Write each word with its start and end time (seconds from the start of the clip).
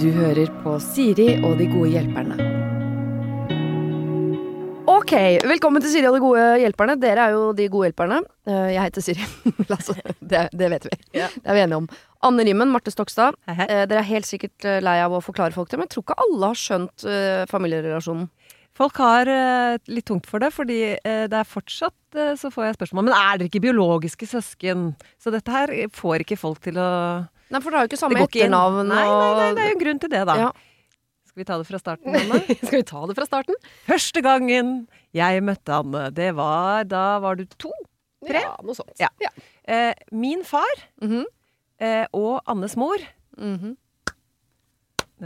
Du 0.00 0.10
hører 0.12 0.50
på 0.60 0.74
Siri 0.84 1.30
og 1.40 1.56
de 1.60 1.66
gode 1.70 1.94
hjelperne. 1.94 2.36
Ok, 4.94 5.12
velkommen 5.48 5.80
til 5.84 5.92
Siri 5.94 6.08
og 6.10 6.16
de 6.18 6.20
gode 6.22 6.42
hjelperne. 6.60 6.96
Dere 7.00 7.24
er 7.28 7.34
jo 7.36 7.46
de 7.56 7.68
gode 7.72 7.88
hjelperne. 7.88 8.18
Eh, 8.48 8.74
Jeg 8.74 8.84
heter 8.84 9.04
Siri. 9.04 9.24
det, 10.32 10.42
det 10.52 10.70
vet 10.74 10.86
vi. 10.90 10.98
Det 11.14 11.24
er 11.44 11.56
vi 11.56 11.62
enige 11.64 11.80
om. 11.80 11.88
Anne 12.24 12.44
Rimmen, 12.44 12.72
Marte 12.72 12.92
Stokstad. 12.92 13.36
Eh, 13.48 13.64
Dere 13.88 14.02
er 14.02 14.08
helt 14.10 14.28
sikkert 14.28 14.64
eh, 14.68 14.82
lei 14.84 14.98
av 15.04 15.16
å 15.16 15.22
forklare 15.24 15.56
folk 15.56 15.72
det, 15.72 15.80
men 15.80 15.88
jeg 15.88 15.96
tror 15.96 16.06
ikke 16.06 16.20
alle 16.26 16.52
har 16.52 16.60
skjønt 16.60 17.06
familierelasjonen. 17.52 18.28
Folk 18.74 18.98
har 18.98 19.30
eh, 19.30 19.76
litt 19.86 20.06
tungt 20.10 20.26
for 20.26 20.42
det, 20.42 20.50
fordi 20.54 20.78
eh, 20.96 21.24
det 21.30 21.38
er 21.38 21.46
fortsatt 21.46 22.18
eh, 22.18 22.32
så 22.38 22.50
får 22.50 22.66
jeg 22.66 22.76
spørsmål 22.80 23.06
Men 23.06 23.14
er 23.14 23.38
dere 23.38 23.50
ikke 23.50 23.62
biologiske 23.62 24.26
søsken? 24.26 24.88
Så 25.22 25.30
dette 25.34 25.54
her 25.54 25.70
får 25.94 26.24
ikke 26.26 26.38
folk 26.40 26.58
til 26.64 26.80
å 26.82 26.90
Nei, 27.52 27.60
for 27.60 27.70
dere 27.70 27.82
har 27.82 27.86
jo 27.86 27.92
ikke 27.92 28.00
samme 28.00 28.22
etternavn 28.24 28.80
og. 28.80 28.88
Nei, 28.90 29.04
nei, 29.04 29.32
nei, 29.38 29.48
det 29.54 29.62
er 29.62 29.68
jo 29.68 29.74
en 29.76 29.82
grunn 29.84 30.00
til 30.02 30.10
det, 30.10 30.22
da. 30.26 30.36
Ja. 30.40 30.48
Skal 31.28 31.42
vi 31.42 31.46
ta 31.46 31.58
det 31.60 31.66
fra 31.68 31.78
starten, 31.82 32.16
Anne? 32.18 32.40
Skal 32.64 32.78
vi 32.80 32.86
ta 32.88 33.02
det 33.10 33.16
fra 33.18 33.26
starten? 33.28 33.58
Første 33.86 34.22
gangen 34.24 34.72
jeg 35.14 35.44
møtte 35.46 35.76
Anne, 35.76 36.08
det 36.14 36.32
var 36.38 36.88
Da 36.90 37.04
var 37.22 37.38
du 37.38 37.44
to. 37.58 37.70
Tre? 38.24 38.40
Ja, 38.42 38.54
noe 38.64 38.74
sånt. 38.74 38.94
Ja. 38.98 39.10
Eh, 39.68 39.92
min 40.10 40.42
far 40.46 40.72
Mhm, 41.02 41.24
eh, 41.78 42.06
og 42.16 42.40
Annes 42.50 42.74
mor 42.80 42.98
mhm. 43.36 43.76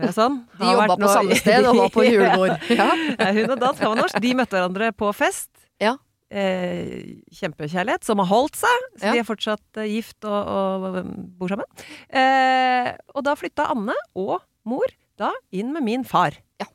Det 0.00 0.08
er 0.10 0.16
sånn. 0.16 0.36
De 0.58 0.72
jobba 0.72 0.94
på 0.96 1.02
nå- 1.04 1.12
samme 1.14 1.36
sted 1.38 1.66
og 1.68 1.76
var 1.82 1.88
på 1.94 2.04
julebord. 2.10 2.68
Ja. 2.70 2.88
Ja, 3.18 3.32
Hun 3.36 3.50
og 3.54 3.58
dansk, 3.62 3.80
han 3.82 3.92
var 3.94 4.02
norsk. 4.04 4.20
De 4.24 4.34
møtte 4.38 4.56
hverandre 4.58 4.92
på 4.96 5.10
fest. 5.16 5.50
Ja. 5.82 5.96
Eh, 6.28 7.16
kjempekjærlighet 7.32 8.04
som 8.04 8.20
har 8.20 8.28
holdt 8.28 8.56
seg. 8.60 8.86
Så 9.00 9.06
Ja. 9.08 9.12
de 9.16 9.22
er 9.22 9.28
fortsatt 9.28 9.80
eh, 9.80 9.88
gift 9.94 10.24
og, 10.28 10.38
og 10.58 10.98
um, 11.00 11.12
bor 11.40 11.48
sammen. 11.48 11.64
Eh, 12.12 12.90
og 13.14 13.24
da 13.24 13.34
flytta 13.38 13.68
Anne 13.72 13.94
og 14.18 14.40
mor 14.68 14.86
da 15.18 15.32
inn 15.50 15.72
med 15.74 15.82
min 15.86 16.04
far. 16.04 16.36
Ja. 16.60 16.66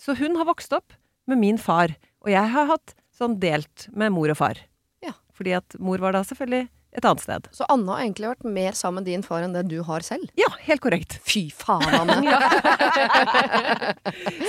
Så 0.00 0.16
hun 0.18 0.36
har 0.40 0.48
vokst 0.48 0.72
opp 0.76 0.96
med 1.30 1.38
min 1.40 1.58
far. 1.60 1.92
Og 2.24 2.30
jeg 2.32 2.48
har 2.54 2.66
hatt 2.70 2.94
sånn 3.14 3.36
delt 3.42 3.88
med 3.94 4.10
mor 4.16 4.32
og 4.32 4.38
far. 4.40 4.58
Ja. 5.04 5.12
Fordi 5.36 5.52
at 5.58 5.76
mor 5.78 6.00
var 6.02 6.16
da 6.16 6.24
selvfølgelig 6.26 6.68
et 6.94 7.02
annet 7.04 7.22
sted. 7.24 7.48
Så 7.54 7.66
Anne 7.72 7.90
har 7.90 8.04
egentlig 8.04 8.28
vært 8.30 8.44
mer 8.46 8.72
sammen 8.78 9.02
med 9.02 9.08
din 9.10 9.24
far 9.26 9.42
enn 9.42 9.54
det 9.56 9.64
du 9.70 9.80
har 9.86 10.04
selv. 10.06 10.28
Ja, 10.38 10.46
helt 10.68 10.82
korrekt. 10.84 11.16
Fy 11.26 11.48
faen, 11.50 11.90
Anne. 11.90 12.22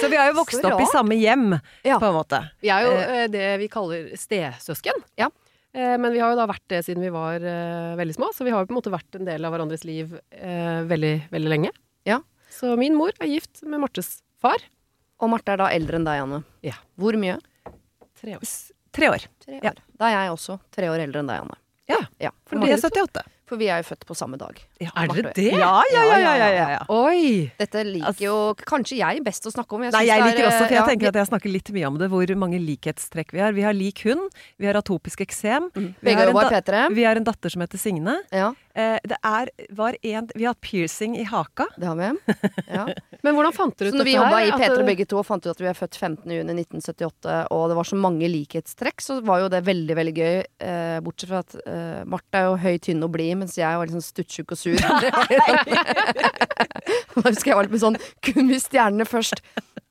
Så 0.02 0.08
vi 0.12 0.18
har 0.20 0.30
jo 0.30 0.36
vokst 0.40 0.66
opp 0.66 0.82
i 0.82 0.88
samme 0.92 1.16
hjem, 1.18 1.56
Ja. 1.84 1.98
på 2.00 2.06
en 2.10 2.16
måte. 2.18 2.42
Vi 2.62 2.70
er 2.70 2.86
jo 2.86 2.92
eh, 3.02 3.26
det 3.32 3.46
vi 3.62 3.68
kaller 3.72 4.12
stesøsken. 4.20 5.02
Ja. 5.20 5.30
Eh, 5.76 5.96
men 5.98 6.12
vi 6.14 6.20
har 6.22 6.32
jo 6.34 6.40
da 6.40 6.46
vært 6.50 6.64
det 6.72 6.84
siden 6.88 7.04
vi 7.04 7.12
var 7.14 7.42
eh, 7.42 7.96
veldig 8.00 8.16
små, 8.18 8.30
så 8.36 8.46
vi 8.48 8.54
har 8.54 8.64
jo 8.64 8.70
på 8.70 8.76
en 8.76 8.80
måte 8.82 8.94
vært 8.94 9.18
en 9.20 9.28
del 9.28 9.46
av 9.48 9.56
hverandres 9.56 9.84
liv 9.88 10.14
eh, 10.32 10.82
veldig, 10.88 11.16
veldig 11.34 11.52
lenge. 11.52 11.74
Ja. 12.08 12.22
Så 12.54 12.76
min 12.80 12.96
mor 12.96 13.12
er 13.20 13.32
gift 13.34 13.64
med 13.66 13.82
Martes 13.84 14.20
far. 14.42 14.62
Og 15.24 15.30
Marte 15.32 15.54
er 15.56 15.62
da 15.64 15.70
eldre 15.72 15.98
enn 16.00 16.08
deg, 16.08 16.22
Anne. 16.26 16.42
Ja. 16.66 16.76
Hvor 17.00 17.16
mye? 17.20 17.38
Tre 18.20 18.38
år. 18.38 18.44
S- 18.46 18.72
Tre 18.96 19.10
år. 19.12 19.26
Tre 19.44 19.58
Ja. 19.60 19.72
år. 19.74 19.80
Da 20.00 20.08
er 20.08 20.22
jeg 20.26 20.32
også 20.38 20.54
tre 20.72 20.88
år 20.92 21.02
eldre 21.04 21.20
enn 21.24 21.28
deg, 21.28 21.42
Anne. 21.44 21.58
Ja, 21.92 22.00
Ja, 22.20 22.32
for 22.46 22.56
for, 22.58 22.66
dere 22.66 22.78
er 22.78 22.82
78. 22.82 23.24
for 23.46 23.62
vi 23.62 23.68
er 23.70 23.82
jo 23.82 23.88
født 23.92 24.06
på 24.10 24.16
samme 24.18 24.38
dag. 24.42 24.62
Ja, 24.82 24.90
Er 25.00 25.08
dere 25.08 25.32
det? 25.36 25.44
Ja, 25.56 25.70
ja, 25.94 26.02
ja, 26.04 26.18
ja, 26.20 26.48
ja, 26.52 26.66
ja. 26.76 26.80
Oi! 26.92 27.52
Dette 27.58 27.84
liker 27.88 28.20
jo 28.26 28.36
kanskje 28.68 28.98
jeg 29.00 29.22
best 29.24 29.46
å 29.48 29.54
snakke 29.54 29.78
om. 29.78 29.86
Jeg 29.88 29.94
Nei, 29.96 30.02
jeg 30.10 30.20
liker 30.20 30.42
er, 30.44 30.50
også, 30.50 30.66
for 30.66 30.76
jeg 30.76 30.82
ja, 30.82 30.86
tenker 30.90 31.08
at 31.14 31.20
jeg 31.22 31.30
snakker 31.30 31.54
litt 31.54 31.72
mye 31.78 31.88
om 31.88 32.00
det, 32.02 32.10
hvor 32.12 32.34
mange 32.42 32.60
likhetstrekk 32.60 33.32
vi 33.32 33.40
har. 33.40 33.56
Vi 33.56 33.64
har 33.64 33.74
lik 33.78 34.04
hund, 34.04 34.28
vi 34.60 34.68
har 34.68 34.76
atopisk 34.76 35.24
eksem, 35.24 35.70
vi, 35.78 35.86
Begge 36.04 36.20
har 36.20 36.28
en 36.28 36.34
jobber 36.34 36.50
da- 36.52 36.60
P3. 36.60 36.84
vi 36.98 37.08
har 37.08 37.16
en 37.16 37.24
datter 37.32 37.50
som 37.56 37.64
heter 37.64 37.80
Signe. 37.82 38.20
Ja, 38.36 38.52
Eh, 38.76 38.98
det 39.08 39.16
er, 39.24 39.48
var 39.72 39.96
en, 40.04 40.26
vi 40.36 40.44
har 40.44 40.52
hatt 40.52 40.60
piercing 40.60 41.14
i 41.16 41.24
haka. 41.24 41.64
det 41.80 41.88
har 41.88 41.96
vi. 41.96 42.10
Ja. 42.76 42.84
Men 43.24 43.38
hvordan 43.38 43.54
fant 43.56 43.78
dere 43.80 43.88
ut 43.88 43.96
når 43.96 44.04
vi 44.04 44.12
dette 44.12 44.20
jobba 44.26 44.42
i 44.44 44.50
her? 44.52 44.60
P3 44.60 44.80
At- 44.82 44.90
begge 44.90 45.06
to 45.08 45.20
og 45.22 45.24
fant 45.26 45.46
ut 45.48 45.52
at 45.54 45.62
vi 45.64 45.70
er 45.70 45.78
født 45.80 45.96
15.6.1978, 45.96 47.38
og 47.56 47.64
det 47.72 47.78
var 47.78 47.88
så 47.88 47.96
mange 47.96 48.28
likhetstrekk, 48.28 49.00
så 49.04 49.22
var 49.24 49.46
jo 49.46 49.50
det 49.54 49.62
veldig, 49.68 49.96
veldig 49.96 50.14
gøy. 50.18 50.36
Eh, 50.68 50.98
bortsett 51.06 51.32
fra 51.32 51.40
at 51.46 51.56
eh, 51.64 52.04
Marte 52.12 52.42
er 52.42 52.50
jo 52.50 52.58
høy, 52.66 52.76
tynn 52.84 53.04
og 53.08 53.14
blid, 53.16 53.38
mens 53.46 53.56
jeg 53.56 53.80
var 53.80 53.88
liksom 53.88 54.04
stuttjukk 54.04 54.52
og 54.56 54.60
sur. 54.66 54.76
da 57.16 57.24
husker 57.30 57.52
jeg 57.52 57.58
var 57.58 57.66
litt 57.70 57.82
sånn 57.82 57.98
Kun 58.26 58.50
hvis 58.52 58.66
stjernene 58.70 59.06
først 59.10 59.38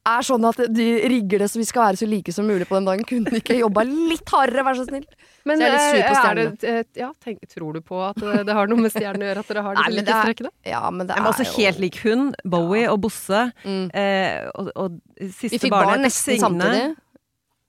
er 0.04 0.20
sånn 0.26 0.44
at 0.44 0.58
de 0.76 0.86
rigger 1.08 1.40
det 1.40 1.46
så 1.48 1.56
vi 1.56 1.64
skal 1.64 1.80
være 1.86 1.96
så 2.02 2.06
like 2.10 2.28
som 2.36 2.44
mulig 2.44 2.66
på 2.68 2.76
den 2.76 2.84
dagen, 2.84 3.06
kunne 3.08 3.30
de 3.32 3.38
ikke 3.40 3.54
jobba 3.56 3.86
litt 3.88 4.28
hardere, 4.34 4.60
vær 4.66 4.76
så 4.76 4.84
snill? 4.84 5.06
Men 5.48 5.56
Så 5.56 5.64
jeg 5.64 5.70
er 5.70 5.72
litt 5.72 5.80
sur 5.80 5.94
på 5.94 5.96
eh, 5.96 6.04
er 6.04 6.12
stjernene. 6.18 6.52
ja, 7.00 7.08
tenk, 7.24 7.38
tror 7.48 7.72
du 7.72 7.80
på 7.88 7.96
at 8.04 8.20
det 8.44 8.52
har 8.58 8.68
noe 8.68 8.84
med 8.84 8.92
stjernene 8.92 9.24
å 9.24 9.28
gjøre, 9.30 9.40
at 9.46 9.50
dere 9.54 9.62
har 9.64 9.72
disse 9.78 9.88
men 9.88 9.96
det 10.04 10.12
er- 10.12 10.28
Ja, 10.74 10.82
men 10.92 11.08
det 11.08 11.16
er 11.16 11.24
var 11.24 11.32
også 11.32 11.46
jo 11.48 11.56
helt 11.56 11.80
lik 11.86 11.96
hun. 12.04 12.34
Bowie 12.44 12.84
og 12.92 13.00
Bosse. 13.06 13.46
Mm. 13.64 13.86
Eh, 13.96 14.44
og, 14.60 14.68
og 14.76 15.00
Vi 15.16 15.48
fikk 15.56 15.72
barnet 15.72 15.88
barn 15.94 16.04
nesten 16.04 16.36
Signe. 16.36 16.44
samtidig. 16.50 16.84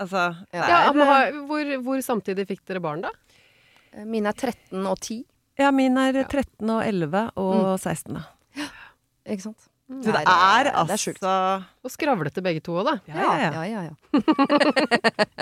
Altså, 0.03 0.27
Ja. 0.51 0.67
er, 0.89 0.91
men 0.99 1.07
hvor, 1.47 1.63
hvor 1.87 1.95
samtidig 2.03 2.43
fikk 2.51 2.67
dere 2.67 2.83
barn, 2.83 2.99
da? 3.07 3.15
Mine 4.03 4.27
er 4.27 4.35
13 4.35 4.83
og 4.91 4.99
10, 4.99 5.23
ja, 5.59 5.71
min 5.71 5.97
er 6.01 6.23
13 6.23 6.69
og 6.69 6.81
11 6.83 7.23
og 7.41 7.79
16, 7.79 8.17
da. 8.17 8.67
ikke 9.29 9.49
sant? 9.49 9.71
Så 9.85 10.09
det 10.09 10.17
er 10.17 10.25
det 10.25 10.33
er 10.33 10.67
altså 10.81 11.33
Og 11.85 11.91
skravlete 11.93 12.41
begge 12.41 12.61
to 12.65 12.73
òg, 12.73 12.87
da. 12.87 12.95
Ja, 13.05 13.15
ja, 13.21 13.33
ja. 13.37 13.51
ja, 13.53 13.65
ja, 13.69 13.81
ja. 13.85 13.93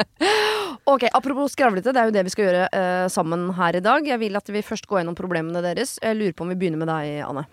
ok, 0.92 1.08
apropos 1.14 1.56
skravlete, 1.56 1.94
det 1.96 2.02
er 2.02 2.10
jo 2.10 2.16
det 2.16 2.26
vi 2.28 2.34
skal 2.34 2.50
gjøre 2.50 2.66
uh, 2.76 3.08
sammen 3.12 3.48
her 3.56 3.80
i 3.80 3.84
dag. 3.84 4.04
Jeg 4.04 4.20
vil 4.20 4.36
at 4.36 4.52
vi 4.52 4.66
først 4.66 4.90
går 4.90 5.00
gjennom 5.00 5.16
problemene 5.16 5.64
deres. 5.64 5.96
Jeg 6.04 6.20
lurer 6.20 6.36
på 6.36 6.44
om 6.44 6.52
vi 6.52 6.60
begynner 6.60 6.84
med 6.84 6.92
deg, 6.92 7.22
Anne. 7.24 7.46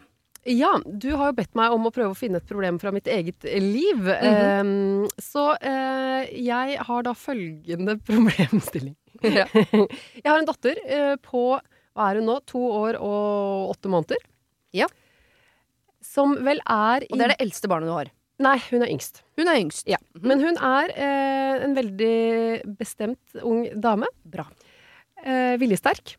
Ja, 0.49 0.73
du 0.85 1.11
har 1.21 1.31
jo 1.31 1.37
bedt 1.37 1.53
meg 1.59 1.75
om 1.75 1.85
å 1.87 1.93
prøve 1.93 2.15
å 2.15 2.19
finne 2.19 2.41
et 2.41 2.49
problem 2.49 2.79
fra 2.83 2.91
mitt 2.95 3.07
eget 3.07 3.45
liv. 3.45 4.01
Mm 4.01 4.35
-hmm. 4.35 4.61
um, 5.05 5.09
så 5.19 5.53
uh, 5.55 6.23
jeg 6.33 6.79
har 6.81 7.03
da 7.03 7.13
følgende 7.15 7.99
problemstilling. 8.09 8.97
Ja. 9.23 9.47
jeg 9.53 10.27
har 10.27 10.39
en 10.39 10.49
datter 10.49 10.75
uh, 10.91 11.17
på, 11.23 11.61
hva 12.01 12.09
er 12.11 12.21
hun 12.21 12.31
nå, 12.31 12.39
to 12.49 12.63
år 12.81 12.97
og 12.97 13.75
åtte 13.75 13.93
måneder. 13.93 14.25
Ja. 14.77 14.89
Som 16.05 16.39
vel 16.47 16.63
er 16.65 17.05
i 17.05 17.13
Og 17.13 17.21
det 17.21 17.27
er 17.29 17.35
det 17.35 17.45
eldste 17.45 17.69
barnet 17.69 17.91
du 17.91 17.95
har. 17.95 18.11
Nei, 18.41 18.57
hun 18.71 18.81
er 18.81 18.89
yngst. 18.89 19.21
Hun 19.37 19.51
er 19.53 19.59
yngst. 19.61 19.85
Ja. 19.91 19.99
Men 20.25 20.41
hun 20.41 20.57
er 20.57 20.93
eh, 20.97 21.61
en 21.67 21.77
veldig 21.77 22.73
bestemt 22.79 23.37
ung 23.45 23.67
dame. 23.85 24.09
Bra. 24.25 24.47
Eh, 25.21 25.59
viljesterk. 25.61 26.15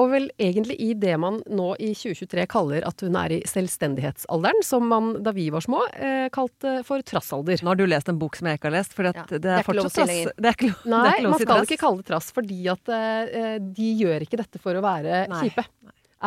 Og 0.00 0.08
vel 0.08 0.30
egentlig 0.40 0.78
i 0.80 0.92
det 0.96 1.12
man 1.20 1.42
nå 1.52 1.66
i 1.76 1.90
2023 1.92 2.46
kaller 2.48 2.86
at 2.88 3.02
hun 3.04 3.16
er 3.20 3.34
i 3.36 3.40
selvstendighetsalderen, 3.48 4.62
som 4.64 4.86
man 4.88 5.10
da 5.24 5.34
vi 5.36 5.50
var 5.52 5.64
små 5.64 5.82
eh, 5.92 6.30
kalte 6.32 6.78
for 6.88 7.04
trassalder. 7.04 7.60
Nå 7.60 7.74
har 7.74 7.80
du 7.80 7.84
lest 7.90 8.08
en 8.08 8.20
bok 8.20 8.38
som 8.38 8.48
jeg 8.48 8.60
ikke 8.60 8.70
har 8.70 8.76
lest, 8.78 8.96
for 8.96 9.10
Ja, 9.10 9.12
det, 9.28 9.42
det 9.44 9.52
er 9.52 9.60
er 9.60 9.68
lov 9.76 9.90
å 9.90 9.92
fortsatt 9.92 10.08
trass. 10.08 10.32
Det 10.38 10.48
er 10.48 10.56
ikke 10.56 10.70
lov, 10.70 10.80
det 10.86 10.94
Nei, 10.94 11.02
er 11.02 11.12
ikke 11.12 11.26
lov 11.26 11.34
man 11.36 11.44
skal 11.44 11.68
ikke 11.68 11.82
kalle 11.84 12.00
det 12.00 12.08
trass, 12.08 12.32
fordi 12.32 12.60
at 12.72 12.92
eh, 12.96 13.52
de 13.60 13.92
gjør 14.00 14.24
ikke 14.24 14.40
dette 14.40 14.62
for 14.64 14.80
å 14.80 14.84
være 14.84 15.26
Nei. 15.28 15.44
kjipe. 15.44 15.66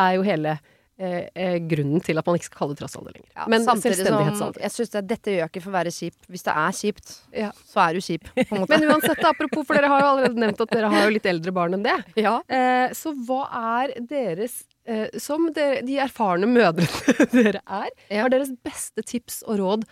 Er 0.05 0.17
jo 0.19 0.27
hele 0.27 0.57
eh, 0.99 1.27
eh, 1.35 1.55
grunnen 1.67 2.01
til 2.03 2.17
at 2.21 2.25
man 2.27 2.37
ikke 2.39 2.47
skal 2.49 2.59
kalle 2.61 2.75
det 2.75 2.79
trassalder 2.83 3.15
lenger. 3.15 3.29
Ja, 3.35 3.45
Men 3.51 3.63
som 3.65 3.81
selvstendighetsalder. 3.83 4.61
jeg 4.63 4.71
synes 4.75 4.93
det, 4.93 5.01
dette 5.09 5.33
gjør 5.33 5.41
jeg 5.43 5.51
ikke 5.51 5.63
for 5.65 5.71
å 5.73 5.77
være 5.77 5.93
kjip. 5.95 6.15
Hvis 6.31 6.45
det 6.47 6.53
er 6.55 6.77
kjipt, 6.79 7.15
Ja. 7.35 7.49
så 7.71 7.81
er 7.89 7.93
du 7.93 7.99
kjip. 8.05 8.29
På 8.35 8.55
en 8.55 8.61
måte. 8.63 8.69
Men 8.79 8.87
uansett, 8.93 9.23
apropos, 9.27 9.65
for 9.67 9.75
dere 9.79 9.89
har 9.91 10.01
jo 10.05 10.07
allerede 10.13 10.39
nevnt 10.45 10.61
at 10.65 10.71
dere 10.75 10.89
har 10.93 11.03
jo 11.09 11.15
litt 11.17 11.25
eldre 11.33 11.51
barn 11.55 11.73
enn 11.79 11.83
det. 11.83 11.97
ja. 12.21 12.37
Eh, 12.47 12.93
så 12.95 13.11
hva 13.27 13.41
er 13.81 13.93
deres 14.07 14.61
eh, 14.85 15.07
Som 15.19 15.49
dere, 15.55 15.81
de 15.85 15.97
erfarne 16.03 16.47
mødrene 16.47 17.27
dere 17.33 17.61
er, 17.65 17.89
er 18.09 18.29
deres 18.29 18.51
beste 18.63 19.01
tips 19.03 19.41
og 19.47 19.59
råd 19.59 19.83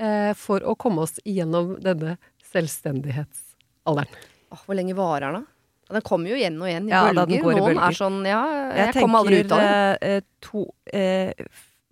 eh, 0.00 0.32
for 0.36 0.60
å 0.66 0.74
komme 0.76 1.04
oss 1.06 1.16
igjennom 1.24 1.76
denne 1.80 2.16
selvstendighetsalderen? 2.52 4.12
Hvor 4.66 4.74
lenge 4.74 4.96
varer 4.98 5.30
den, 5.32 5.44
da? 5.44 5.56
Ja, 5.90 5.96
Den 5.98 6.04
kommer 6.06 6.30
jo 6.30 6.36
igjen 6.38 6.58
og 6.62 6.68
igjen 6.70 6.86
i 6.86 6.92
Ja, 6.94 7.00
bølger. 7.10 7.42
går 7.42 7.52
i 7.52 7.56
Noen 7.58 7.66
bølger. 7.74 7.88
er 7.88 7.96
sånn 7.98 8.18
Ja, 8.28 8.40
jeg, 8.70 8.86
Jeg 8.94 9.02
kommer 9.02 9.18
aldri 9.24 9.40
ut 9.42 9.52
av 9.56 9.58
det. 9.58 9.70
tenker 9.70 10.16
eh, 10.16 10.20
to 10.46 10.64
eh, 10.94 11.32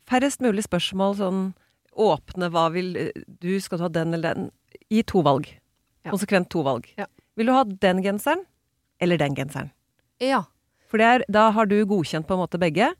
Færrest 0.09 0.41
mulig 0.41 0.63
spørsmål 0.65 1.17
sånn 1.19 1.41
åpne 1.99 2.49
hva 2.55 2.69
vil 2.73 2.93
eh, 2.97 3.11
du, 3.43 3.59
skal 3.61 3.79
du 3.81 3.85
ha 3.85 3.89
den 3.91 4.15
eller 4.15 4.35
den? 4.39 4.51
Gi 4.89 5.03
to 5.03 5.21
valg. 5.27 5.51
Ja. 6.07 6.13
Konsekvent 6.15 6.49
to 6.55 6.63
valg. 6.63 6.87
Ja. 6.97 7.07
Vil 7.37 7.51
du 7.51 7.53
ha 7.53 7.65
den 7.65 8.03
genseren 8.07 8.47
eller 9.03 9.19
den 9.21 9.35
genseren? 9.37 9.73
Ja. 10.23 10.45
For 10.89 10.97
det 11.03 11.05
er, 11.11 11.25
da 11.29 11.51
har 11.53 11.67
du 11.69 11.77
godkjent 11.85 12.27
på 12.27 12.35
en 12.39 12.41
måte 12.41 12.59
begge. 12.63 12.93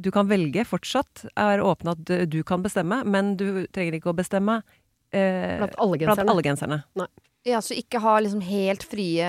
Du 0.00 0.10
kan 0.10 0.28
velge 0.28 0.64
fortsatt, 0.68 1.24
er 1.36 1.62
åpen 1.64 1.88
at 1.92 2.04
du, 2.28 2.42
kan 2.44 2.62
bestemme, 2.64 3.02
men 3.04 3.36
du 3.36 3.66
trenger 3.72 3.96
ikke 3.98 4.12
å 4.12 4.16
bestemme 4.16 4.58
eh, 5.12 5.56
Blant 5.60 5.74
alle 5.78 5.96
blant 6.00 6.18
genserne. 6.18 6.30
alle 6.34 6.42
genserne. 6.44 6.78
Ja, 7.48 7.60
så 7.64 7.72
ikke 7.78 8.00
ha 8.04 8.18
liksom 8.20 8.42
helt 8.44 8.82
frie 8.84 9.24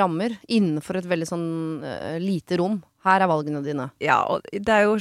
rammer 0.00 0.32
innenfor 0.48 0.96
et 0.96 1.08
veldig 1.10 1.26
sånn 1.28 1.48
uh, 1.84 2.14
lite 2.22 2.56
rom. 2.60 2.78
Her 3.04 3.20
er 3.20 3.28
valgene 3.28 3.60
dine. 3.64 3.90
Ja, 4.00 4.22
og 4.32 4.46
det 4.50 4.72
er 4.72 4.86
jo 4.88 4.94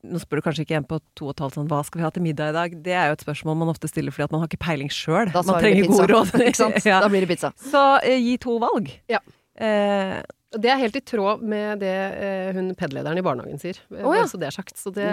Nå 0.00 0.16
spør 0.22 0.38
du 0.40 0.44
kanskje 0.46 0.62
ikke 0.64 0.78
en 0.78 0.86
på 0.88 0.96
to 1.18 1.26
og 1.26 1.34
et 1.34 1.40
halvt 1.44 1.58
sånn 1.58 1.66
hva 1.68 1.82
skal 1.84 2.00
vi 2.00 2.04
ha 2.06 2.10
til 2.14 2.22
middag 2.24 2.54
i 2.54 2.56
dag? 2.56 2.76
Det 2.86 2.94
er 2.96 3.10
jo 3.10 3.16
et 3.18 3.24
spørsmål 3.26 3.58
man 3.60 3.68
ofte 3.68 3.90
stiller 3.90 4.14
fordi 4.14 4.24
at 4.24 4.32
man 4.32 4.40
har 4.40 4.48
ikke 4.48 4.62
peiling 4.62 4.88
sjøl. 4.88 5.28
Man 5.34 5.58
trenger 5.60 5.90
gode 5.90 6.06
råd. 6.08 6.30
ikke 6.40 6.56
sant? 6.56 6.78
ja. 6.88 7.02
Da 7.04 7.10
blir 7.12 7.26
det 7.26 7.28
pizza. 7.28 7.50
Så 7.60 7.82
eh, 8.08 8.16
gi 8.16 8.38
to 8.40 8.54
valg. 8.62 8.88
Ja. 9.12 9.20
Eh, 9.60 10.22
Det 10.56 10.70
er 10.72 10.80
helt 10.80 10.96
i 10.96 11.02
tråd 11.04 11.44
med 11.46 11.82
det 11.84 11.92
eh, 12.16 12.48
hun 12.56 12.72
PED-lederen 12.80 13.20
i 13.20 13.26
barnehagen 13.28 13.60
sier. 13.60 13.76
Oh, 14.00 14.14
ja. 14.16 14.24
Så 14.30 14.40
det 14.40 14.48
er 14.48 14.56
sagt. 14.56 14.78
Så 14.80 14.88
det, 14.94 15.04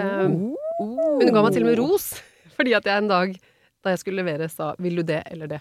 Hun 0.80 1.36
ga 1.36 1.42
meg 1.44 1.52
til 1.52 1.66
og 1.66 1.68
med 1.68 1.78
ros, 1.82 2.08
fordi 2.56 2.72
at 2.78 2.88
jeg 2.88 3.04
en 3.04 3.12
dag 3.12 3.36
da 3.84 3.92
jeg 3.92 4.00
skulle 4.00 4.24
levere 4.24 4.48
sa 4.50 4.72
'vil 4.80 4.96
du 4.98 5.02
det 5.06 5.20
eller 5.30 5.46
det'? 5.52 5.60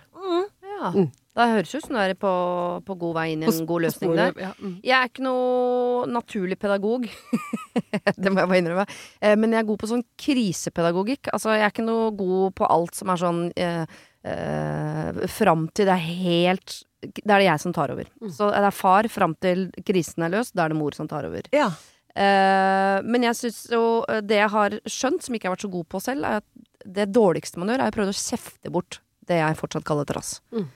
Ja. 0.77 0.91
Mm. 0.93 1.07
Det 1.37 1.45
høres 1.51 1.73
ut 1.75 1.83
som 1.85 1.93
du 1.93 1.99
er 2.01 2.15
på, 2.17 2.29
på 2.81 2.95
god 2.97 3.13
vei 3.13 3.25
inn 3.35 3.43
i 3.45 3.49
en 3.49 3.65
god 3.69 3.83
løsning 3.85 4.15
der. 4.17 4.33
Mm. 4.57 4.71
Jeg 4.81 4.95
er 4.97 5.09
ikke 5.11 5.25
noe 5.25 6.07
naturlig 6.09 6.57
pedagog. 6.57 7.05
det 8.17 8.31
må 8.33 8.41
jeg 8.41 8.49
bare 8.49 8.61
innrømme. 8.63 8.85
Eh, 9.21 9.35
Men 9.37 9.53
jeg 9.53 9.61
er 9.61 9.67
god 9.67 9.81
på 9.83 9.89
sånn 9.91 10.05
krisepedagogikk. 10.17 11.29
Altså, 11.35 11.53
jeg 11.53 11.67
er 11.67 11.75
ikke 11.75 11.85
noe 11.85 12.09
god 12.17 12.55
på 12.57 12.69
alt 12.73 12.97
som 12.97 13.13
er 13.13 13.21
sånn 13.21 13.43
eh, 13.53 13.99
eh, 14.25 15.21
Fram 15.35 15.67
til 15.77 15.89
det 15.89 15.93
er 15.93 16.07
helt 16.23 16.79
Det 17.05 17.29
er 17.29 17.35
det 17.37 17.51
jeg 17.51 17.65
som 17.67 17.75
tar 17.77 17.93
over. 17.93 18.09
Mm. 18.17 18.33
Så 18.33 18.49
det 18.55 18.65
er 18.71 18.79
far 18.81 19.13
fram 19.13 19.37
til 19.37 19.67
krisen 19.85 20.25
er 20.25 20.33
løst. 20.39 20.57
Da 20.57 20.65
er 20.65 20.73
det 20.73 20.81
mor 20.81 20.97
som 20.97 21.09
tar 21.11 21.29
over. 21.29 21.45
Ja. 21.53 21.69
Eh, 22.17 22.97
men 23.05 23.27
jeg 23.29 23.37
syns 23.37 23.67
jo 23.69 23.83
eh, 24.09 24.23
Det 24.25 24.39
jeg 24.39 24.49
har 24.57 24.81
skjønt, 24.89 25.21
som 25.21 25.37
ikke 25.37 25.45
jeg 25.45 25.51
har 25.51 25.59
vært 25.59 25.67
så 25.67 25.75
god 25.75 25.91
på 25.93 26.01
selv, 26.01 26.25
er 26.25 26.41
at 26.41 26.87
det 26.97 27.11
dårligste 27.13 27.61
man 27.61 27.69
gjør, 27.69 27.83
er 27.83 27.93
å 27.93 27.97
prøve 27.99 28.15
å 28.15 28.17
kjefte 28.17 28.73
bort 28.73 29.03
det 29.27 29.37
jeg 29.41 29.57
fortsatt 29.59 29.85
kaller 29.87 30.07
trass. 30.09 30.37
Mm. 30.55 30.67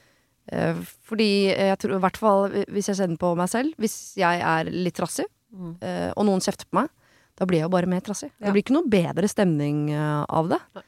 Eh, 0.52 0.80
fordi 1.08 1.30
jeg 1.54 1.78
tror 1.80 1.96
i 1.96 2.02
hvert 2.04 2.18
fall 2.20 2.50
hvis 2.74 2.90
jeg 2.92 2.98
kjenner 3.00 3.20
på 3.22 3.34
meg 3.40 3.50
selv, 3.52 3.76
hvis 3.82 3.98
jeg 4.20 4.42
er 4.42 4.72
litt 4.72 4.98
trassig, 5.00 5.28
Mm. 5.52 5.74
eh, 5.84 6.14
og 6.16 6.24
noen 6.24 6.40
kjefter 6.40 6.64
på 6.70 6.78
meg, 6.80 6.88
da 7.36 7.44
blir 7.46 7.58
jeg 7.60 7.66
jo 7.66 7.72
bare 7.74 7.88
mer 7.92 8.00
trassig. 8.00 8.30
Ja. 8.40 8.46
Det 8.46 8.54
blir 8.56 8.64
ikke 8.64 8.76
noe 8.78 8.88
bedre 8.88 9.28
stemning 9.28 9.90
eh, 9.92 10.22
av 10.32 10.48
det. 10.48 10.60
Nei. 10.78 10.84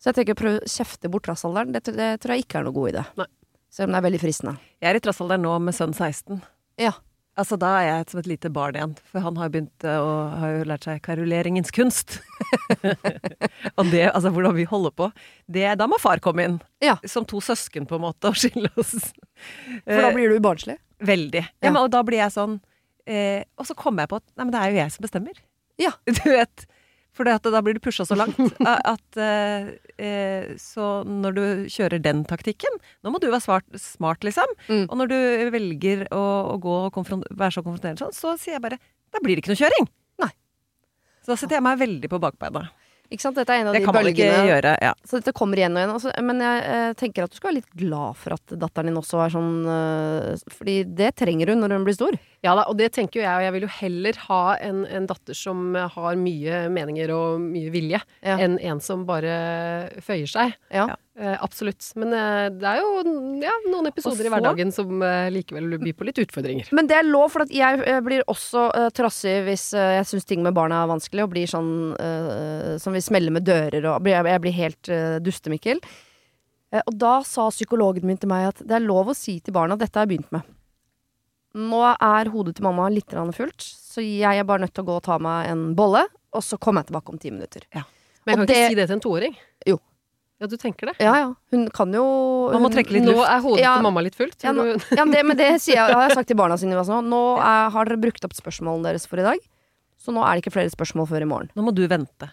Så 0.00 0.08
jeg 0.08 0.14
tenker 0.16 0.32
å 0.36 0.38
prøve 0.40 0.60
å 0.62 0.70
kjefte 0.72 1.10
bort 1.12 1.26
trassalderen, 1.28 1.72
det, 1.74 1.82
det 1.92 2.06
tror 2.22 2.32
jeg 2.32 2.44
ikke 2.46 2.58
er 2.62 2.64
noe 2.64 2.72
god 2.78 2.94
idé. 2.94 3.02
Selv 3.68 3.88
om 3.90 3.92
det 3.92 3.98
er 4.00 4.06
veldig 4.06 4.20
fristende. 4.22 4.54
Jeg 4.80 4.88
er 4.88 4.96
i 4.96 5.02
trassalderen 5.04 5.44
nå 5.44 5.52
med 5.60 5.76
sønn 5.76 5.92
16. 5.92 6.40
Ja. 6.80 6.92
Altså 7.36 7.58
Da 7.60 7.68
er 7.78 7.86
jeg 7.86 8.04
som 8.10 8.20
et 8.22 8.28
lite 8.30 8.48
barn 8.52 8.76
igjen, 8.78 8.92
for 9.12 9.20
han 9.20 9.36
har 9.36 9.50
begynt 9.52 9.84
eh, 9.84 9.96
å 10.00 10.12
har 10.40 10.54
jo 10.54 10.62
lært 10.70 10.86
seg 10.88 11.02
karuleringens 11.04 11.72
kunst. 11.76 12.18
og 13.76 13.90
det, 13.92 14.06
altså 14.12 14.30
hvordan 14.32 14.56
vi 14.56 14.64
holder 14.68 14.94
på, 14.96 15.08
det, 15.52 15.66
da 15.80 15.88
må 15.90 15.98
far 16.00 16.22
komme 16.24 16.46
inn. 16.48 16.56
Ja. 16.84 16.96
Som 17.04 17.26
to 17.28 17.42
søsken, 17.44 17.84
på 17.88 17.98
en 17.98 18.06
måte, 18.06 18.30
og 18.32 18.38
skille 18.40 18.70
oss. 18.80 18.94
For 19.84 20.00
da 20.00 20.08
Eh, 20.08 20.14
blir 20.16 20.32
du 20.32 20.40
barnslig. 20.40 20.78
Veldig. 21.04 21.42
Ja. 21.44 21.66
Ja. 21.66 21.72
men, 21.74 21.82
og 21.82 21.90
da 21.92 22.00
blir 22.08 22.22
jeg 22.22 22.32
sånn 22.32 22.54
eh, 23.04 23.42
Og 23.60 23.66
så 23.68 23.74
kommer 23.76 24.06
jeg 24.06 24.08
på 24.14 24.16
at 24.22 24.24
nei, 24.32 24.46
men 24.46 24.54
det 24.54 24.60
er 24.62 24.70
jo 24.72 24.78
jeg 24.80 24.94
som 24.94 25.04
bestemmer. 25.04 25.42
Ja. 25.82 25.92
Du 26.16 26.24
vet. 26.32 26.64
For 27.16 27.24
da 27.24 27.62
blir 27.64 27.76
du 27.76 27.82
pusha 27.82 28.04
så 28.04 28.16
langt 28.18 28.36
at 28.92 29.20
eh, 29.20 29.70
eh, 29.96 30.54
Så 30.60 31.02
når 31.08 31.36
du 31.36 31.44
kjører 31.72 32.02
den 32.02 32.24
taktikken 32.28 32.80
Nå 33.00 33.12
må 33.12 33.20
du 33.22 33.30
være 33.30 33.44
smart, 33.44 33.68
smart 33.80 34.26
liksom. 34.26 34.56
Mm. 34.68 34.84
Og 34.84 34.96
når 35.00 35.12
du 35.12 35.18
velger 35.54 36.06
å, 36.12 36.24
å 36.54 36.56
gå 36.60 36.78
og 36.86 36.98
være 37.30 37.54
så 37.56 37.64
konfronterende 37.64 38.04
sånn, 38.04 38.16
så 38.16 38.36
sier 38.40 38.58
jeg 38.58 38.66
bare 38.66 38.80
Da 39.14 39.22
blir 39.22 39.36
det 39.36 39.44
ikke 39.44 39.54
noe 39.54 39.62
kjøring. 39.64 39.88
Nei. 40.22 40.32
Så 41.24 41.32
da 41.32 41.40
setter 41.40 41.58
jeg 41.58 41.66
meg 41.66 41.80
veldig 41.80 42.12
på 42.12 42.20
bakbeina. 42.22 42.66
Ikke 43.12 43.22
sant? 43.22 43.36
Dette 43.38 43.54
er 43.54 43.62
en 43.62 43.70
av 43.70 43.76
Det 43.76 43.80
de 43.80 43.86
kan 43.86 43.94
man 43.94 44.08
ikke 44.08 44.24
bølgene 44.24 44.48
gjøre. 44.50 44.72
Ja. 44.82 44.92
Så 45.06 45.20
dette 45.20 45.34
kommer 45.36 45.60
igjen 45.60 45.76
og 45.76 45.80
igjen. 45.80 45.92
Altså, 45.94 46.12
men 46.26 46.42
jeg 46.42 46.62
eh, 46.72 46.92
tenker 46.98 47.26
at 47.26 47.32
du 47.32 47.38
skal 47.38 47.50
være 47.50 47.58
litt 47.60 47.76
glad 47.78 48.18
for 48.18 48.34
at 48.36 48.56
datteren 48.58 48.90
din 48.90 48.98
også 48.98 49.20
er 49.22 49.34
sånn 49.36 49.52
eh, 49.70 50.46
Fordi 50.56 50.76
det 50.98 51.12
trenger 51.20 51.52
hun 51.52 51.62
når 51.62 51.76
hun 51.76 51.86
blir 51.86 51.98
stor. 51.98 52.18
Ja 52.46 52.54
da, 52.58 52.64
og 52.70 52.76
det 52.78 52.92
tenker 52.94 53.20
jo 53.20 53.24
jeg, 53.26 53.34
og 53.40 53.44
jeg 53.46 53.54
vil 53.56 53.66
jo 53.66 53.72
heller 53.80 54.20
ha 54.28 54.42
en, 54.62 54.84
en 54.86 55.08
datter 55.10 55.34
som 55.36 55.74
har 55.74 56.18
mye 56.20 56.62
meninger 56.72 57.10
og 57.14 57.40
mye 57.42 57.72
vilje, 57.74 58.00
Ja. 58.22 58.36
enn 58.38 58.56
en 58.62 58.80
som 58.84 59.02
bare 59.08 59.34
føyer 60.06 60.30
seg. 60.30 60.54
Ja. 60.70 60.86
Eh, 61.16 61.36
absolutt. 61.40 61.80
Men 61.96 62.12
eh, 62.12 62.46
det 62.52 62.68
er 62.68 62.82
jo 62.82 62.90
ja, 63.40 63.54
noen 63.72 63.88
episoder 63.88 64.20
så, 64.20 64.28
i 64.28 64.32
hverdagen 64.34 64.72
som 64.74 65.00
eh, 65.02 65.30
likevel 65.32 65.78
byr 65.80 65.94
på 65.96 66.06
litt 66.08 66.20
utfordringer. 66.20 66.68
Men 66.76 66.90
det 66.90 66.98
er 66.98 67.08
lov, 67.08 67.30
for 67.32 67.46
at 67.46 67.52
jeg 67.56 68.00
blir 68.04 68.24
også 68.28 68.66
eh, 68.76 68.88
trassig 68.96 69.36
hvis 69.48 69.70
eh, 69.76 69.94
jeg 69.98 70.10
syns 70.12 70.28
ting 70.28 70.44
med 70.44 70.54
barna 70.56 70.82
er 70.84 70.90
vanskelig, 70.92 71.24
og 71.24 71.32
blir 71.32 71.48
sånn 71.50 71.70
eh, 71.96 72.74
som 72.82 72.92
vi 72.96 73.00
smeller 73.04 73.32
med 73.32 73.46
dører 73.48 73.88
og 73.94 74.06
Jeg, 74.06 74.28
Jeg 74.28 74.44
blir 74.44 74.56
helt 74.60 74.92
dustemikkel. 75.24 75.80
Og 76.76 76.92
da 76.98 77.14
sa 77.24 77.46
psykologen 77.48 78.04
min 78.04 78.18
til 78.20 78.28
meg 78.28 78.50
at 78.50 78.60
det 78.66 78.74
er 78.76 78.84
lov 78.84 79.08
å 79.08 79.16
si 79.16 79.38
til 79.40 79.54
barna 79.56 79.78
at 79.78 79.82
dette 79.86 79.96
har 79.96 80.04
jeg 80.04 80.16
begynt 80.16 80.32
med. 80.34 80.44
Nå 81.56 81.80
er 81.96 82.28
hodet 82.32 82.56
til 82.58 82.66
mamma 82.66 82.88
litt 82.92 83.08
fullt, 83.10 83.62
så 83.64 84.02
jeg 84.04 84.38
er 84.38 84.44
bare 84.44 84.60
nødt 84.66 84.74
til 84.76 84.84
å 84.84 84.88
gå 84.90 84.96
og 84.98 85.02
ta 85.06 85.16
meg 85.18 85.48
en 85.48 85.74
bolle, 85.74 86.04
og 86.36 86.42
så 86.44 86.58
kommer 86.60 86.82
jeg 86.84 86.90
tilbake 86.92 87.08
om 87.14 87.18
ti 87.18 87.30
minutter. 87.30 87.62
Men 87.72 87.84
jeg 88.26 88.34
Og 88.34 88.36
kan 88.38 88.46
det- 88.46 88.56
ikke 88.56 88.68
si 88.68 88.74
det 88.74 88.86
til 88.88 88.96
en 88.96 89.00
toåring. 89.00 89.36
Jo. 89.66 89.78
Ja, 90.38 90.46
du 90.46 90.56
tenker 90.58 90.86
det? 90.90 90.96
Ja 91.00 91.14
ja, 91.16 91.34
hun 91.50 91.68
kan 91.70 91.90
jo 91.94 92.50
Man 92.52 92.60
må 92.60 92.68
hun- 92.68 92.72
trekke 92.76 92.90
litt 92.92 93.04
Nå 93.04 93.24
er 93.24 93.40
hodet 93.40 93.60
Ja. 93.62 93.76
til 93.76 93.82
mamma 93.84 94.02
litt 94.02 94.14
fullt. 94.14 94.36
Ja, 94.44 94.52
nå, 94.52 94.66
ja, 94.94 95.04
men 95.04 95.12
det, 95.14 95.24
men 95.24 95.36
det 95.36 95.46
jeg, 95.64 95.78
har 95.78 96.08
jeg 96.08 96.12
sagt 96.12 96.28
til 96.28 96.36
barna 96.36 96.58
sine 96.58 96.74
også. 96.76 97.00
Nå 97.02 97.38
er, 97.38 97.70
har 97.70 97.84
dere 97.86 97.96
brukt 97.96 98.22
opp 98.22 98.34
spørsmålene 98.34 98.82
deres 98.84 99.06
for 99.06 99.16
i 99.18 99.22
dag, 99.22 99.38
så 99.98 100.12
nå 100.12 100.20
er 100.22 100.34
det 100.36 100.44
ikke 100.44 100.52
flere 100.52 100.68
spørsmål 100.70 101.08
før 101.08 101.22
i 101.22 101.24
morgen. 101.24 101.50
Nå 101.56 101.62
må 101.64 101.72
du 101.74 101.86
vente. 101.88 102.30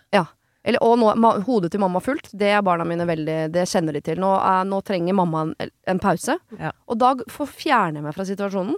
Eller, 0.65 0.79
og 0.81 0.97
nå, 0.97 1.43
hodet 1.43 1.71
til 1.71 1.79
mamma 1.79 1.99
fullt, 1.99 2.29
det 2.35 2.47
er 2.55 2.61
barna 2.61 2.85
mine 2.85 3.05
veldig 3.05 3.51
Det 3.51 3.67
kjenner 3.67 3.91
de 3.93 3.99
til. 4.01 4.15
Nå, 4.17 4.31
er, 4.39 4.63
nå 4.63 4.81
trenger 4.83 5.13
mamma 5.13 5.53
en, 5.59 5.69
en 5.87 5.99
pause. 5.99 6.37
Ja. 6.59 6.71
Og 6.87 6.97
da 6.97 7.15
får 7.15 7.47
fjerner 7.51 7.95
jeg 7.99 8.03
meg 8.03 8.13
fra 8.15 8.23
situasjonen. 8.23 8.75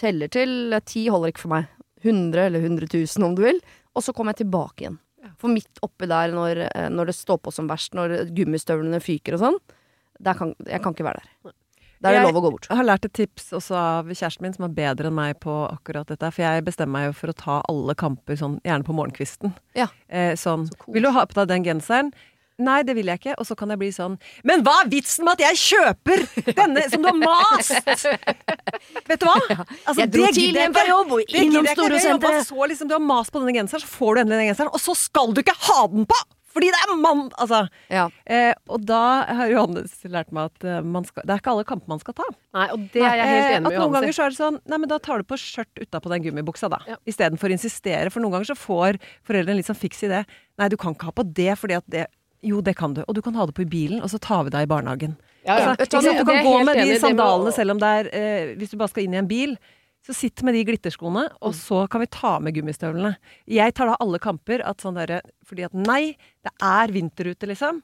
Teller 0.00 0.30
til 0.32 0.72
eh, 0.72 0.84
ti 0.86 1.06
holder 1.12 1.32
ikke 1.32 1.44
for 1.46 1.54
meg. 1.56 1.68
100 2.04 2.44
eller 2.46 2.62
100 2.62 2.90
000 2.94 3.26
om 3.26 3.36
du 3.38 3.44
vil. 3.46 3.60
Og 3.96 4.04
så 4.04 4.14
kommer 4.14 4.34
jeg 4.34 4.44
tilbake 4.44 4.84
igjen. 4.86 4.98
For 5.38 5.50
midt 5.50 5.80
oppi 5.82 6.06
der, 6.10 6.32
når, 6.34 6.64
eh, 6.70 6.88
når 6.94 7.10
det 7.10 7.18
står 7.18 7.40
på 7.42 7.52
som 7.54 7.68
verst, 7.70 7.94
når 7.98 8.30
gummistøvlene 8.36 9.00
fyker 9.02 9.36
og 9.36 9.42
sånn, 9.44 9.58
der 10.22 10.38
kan, 10.38 10.54
jeg 10.66 10.82
kan 10.82 10.94
ikke 10.94 11.06
være 11.06 11.22
der. 11.24 11.54
Da 11.98 12.12
er 12.12 12.20
det 12.20 12.28
lov 12.28 12.38
å 12.38 12.42
gå 12.44 12.50
bort. 12.54 12.66
Jeg 12.70 12.78
har 12.78 12.86
lært 12.86 13.06
et 13.08 13.14
tips 13.18 13.48
også 13.58 13.74
av 13.74 14.10
kjæresten 14.12 14.44
min, 14.46 14.54
som 14.54 14.68
er 14.68 14.74
bedre 14.76 15.10
enn 15.10 15.16
meg 15.18 15.40
på 15.42 15.54
akkurat 15.66 16.06
dette. 16.06 16.30
For 16.30 16.44
jeg 16.44 16.66
bestemmer 16.68 16.94
meg 16.94 17.08
jo 17.08 17.16
for 17.18 17.32
å 17.32 17.38
ta 17.40 17.56
alle 17.70 17.96
kamper 17.98 18.38
sånn, 18.38 18.60
gjerne 18.66 18.86
på 18.86 18.94
morgenkvisten. 18.94 19.54
Ja. 19.78 19.88
Eh, 20.06 20.36
sånn 20.38 20.68
Så 20.70 20.78
cool. 20.78 20.94
Vil 20.94 21.08
du 21.08 21.10
ha 21.16 21.24
på 21.26 21.40
deg 21.40 21.50
den 21.50 21.66
genseren? 21.66 22.12
Nei, 22.58 22.80
det 22.82 22.94
vil 22.98 23.06
jeg 23.06 23.20
ikke. 23.20 23.34
Og 23.38 23.46
så 23.46 23.54
kan 23.58 23.70
jeg 23.70 23.78
bli 23.78 23.88
sånn 23.94 24.16
Men 24.48 24.64
hva 24.66 24.80
er 24.82 24.88
vitsen 24.90 25.24
med 25.28 25.38
at 25.38 25.44
jeg 25.46 25.60
kjøper 25.62 26.24
denne 26.58 26.86
som 26.90 27.04
du 27.04 27.10
har 27.12 27.20
mast?! 27.20 28.08
Vet 29.08 29.20
du 29.22 29.28
hva? 29.28 29.36
Altså, 29.58 30.00
Jeg 30.02 30.10
dro 30.14 30.24
det 30.26 30.32
tidlig 30.36 30.64
hjem 30.64 30.74
fra 30.74 30.86
jobb 30.88 31.12
og 31.18 31.22
Det 31.30 31.44
innom 31.46 31.68
Storosenteret. 31.70 32.48
så 32.48 32.66
liksom, 32.72 32.90
Du 32.90 32.96
har 32.98 33.04
mast 33.04 33.30
på 33.34 33.42
denne 33.44 33.54
genseren, 33.56 33.84
så 33.84 33.92
får 33.98 34.18
du 34.18 34.24
endelig 34.24 34.42
den 34.42 34.50
genseren, 34.52 34.72
og 34.74 34.82
så 34.82 34.96
skal 34.98 35.32
du 35.36 35.40
ikke 35.44 35.54
ha 35.68 35.86
den 35.92 36.08
på! 36.08 36.18
Fordi 36.58 36.70
det 36.72 36.78
er 36.80 36.90
mann... 36.98 37.26
Altså. 37.38 37.58
Ja. 37.92 38.06
Eh, 38.26 38.54
og 38.72 38.80
da 38.88 39.00
har 39.36 39.50
Johannes 39.52 39.92
lært 40.10 40.32
meg 40.34 40.48
at 40.48 40.64
eh, 40.66 40.78
man 40.82 41.04
skal, 41.06 41.22
det 41.28 41.34
er 41.36 41.42
ikke 41.42 41.52
alle 41.52 41.66
kamper 41.68 41.92
man 41.92 42.00
skal 42.02 42.16
ta. 42.18 42.24
Nei, 42.56 42.64
og 42.74 42.86
det 42.94 43.04
er 43.04 43.18
jeg 43.20 43.28
helt 43.28 43.44
Eh, 43.44 43.50
enig 43.58 43.62
med 43.68 43.76
at 43.76 43.82
Noen 43.84 43.94
ganger 43.94 44.16
så 44.16 44.24
er 44.24 44.32
det 44.32 44.38
sånn 44.40 44.56
Nei, 44.64 44.78
men 44.80 44.90
da 44.90 44.98
tar 45.04 45.20
du 45.22 45.28
på 45.28 45.38
skjørt 45.38 45.82
utapå 45.84 46.10
den 46.10 46.24
gummibuksa, 46.24 46.70
da. 46.72 46.80
Ja. 46.88 46.96
Istedenfor 47.06 47.52
å 47.52 47.54
insistere. 47.54 48.10
For 48.10 48.24
noen 48.24 48.34
ganger 48.38 48.48
så 48.50 48.56
får 48.58 48.98
foreldrene 49.28 49.60
litt 49.60 49.68
sånn 49.68 49.78
fiks 49.78 50.02
i 50.08 50.10
det. 50.10 50.24
Nei, 50.58 50.70
du 50.72 50.78
kan 50.80 50.96
ikke 50.96 51.12
ha 51.12 51.14
på 51.20 51.28
det 51.36 51.52
fordi 51.60 51.76
at 51.78 51.86
det 51.94 52.08
Jo, 52.44 52.60
det 52.62 52.76
kan 52.78 52.94
du. 52.94 53.02
Og 53.06 53.16
du 53.16 53.22
kan 53.24 53.34
ha 53.34 53.46
det 53.48 53.54
på 53.56 53.64
i 53.64 53.70
bilen, 53.70 54.02
og 54.04 54.10
så 54.12 54.20
tar 54.22 54.44
vi 54.46 54.52
deg 54.54 54.66
i 54.66 54.70
barnehagen. 54.70 55.16
Ja, 55.42 55.56
ja. 55.58 55.72
Altså? 55.74 56.02
Du 56.02 56.24
kan 56.28 56.44
gå 56.46 56.54
med 56.68 56.78
de 56.78 56.98
sandalene 57.02 57.52
selv 57.54 57.74
om 57.74 57.82
det 57.82 57.90
er 57.98 58.08
eh, 58.14 58.54
Hvis 58.58 58.72
du 58.72 58.78
bare 58.78 58.92
skal 58.92 59.06
inn 59.06 59.16
i 59.16 59.20
en 59.22 59.30
bil. 59.30 59.56
Så 60.06 60.14
sitt 60.14 60.40
med 60.46 60.54
de 60.54 60.62
glitterskoene, 60.64 61.24
og 61.44 61.52
så 61.58 61.82
kan 61.90 62.00
vi 62.00 62.06
ta 62.14 62.36
med 62.40 62.54
gummistøvlene. 62.56 63.16
Jeg 63.50 63.74
tar 63.76 63.90
da 63.90 63.96
alle 64.00 64.20
kamper 64.22 64.62
at 64.64 64.80
sånn 64.80 64.96
derre 64.96 65.18
Fordi 65.44 65.66
at 65.66 65.74
nei, 65.74 66.14
det 66.46 66.52
er 66.64 66.94
vinter 66.94 67.32
ute, 67.32 67.50
liksom. 67.50 67.82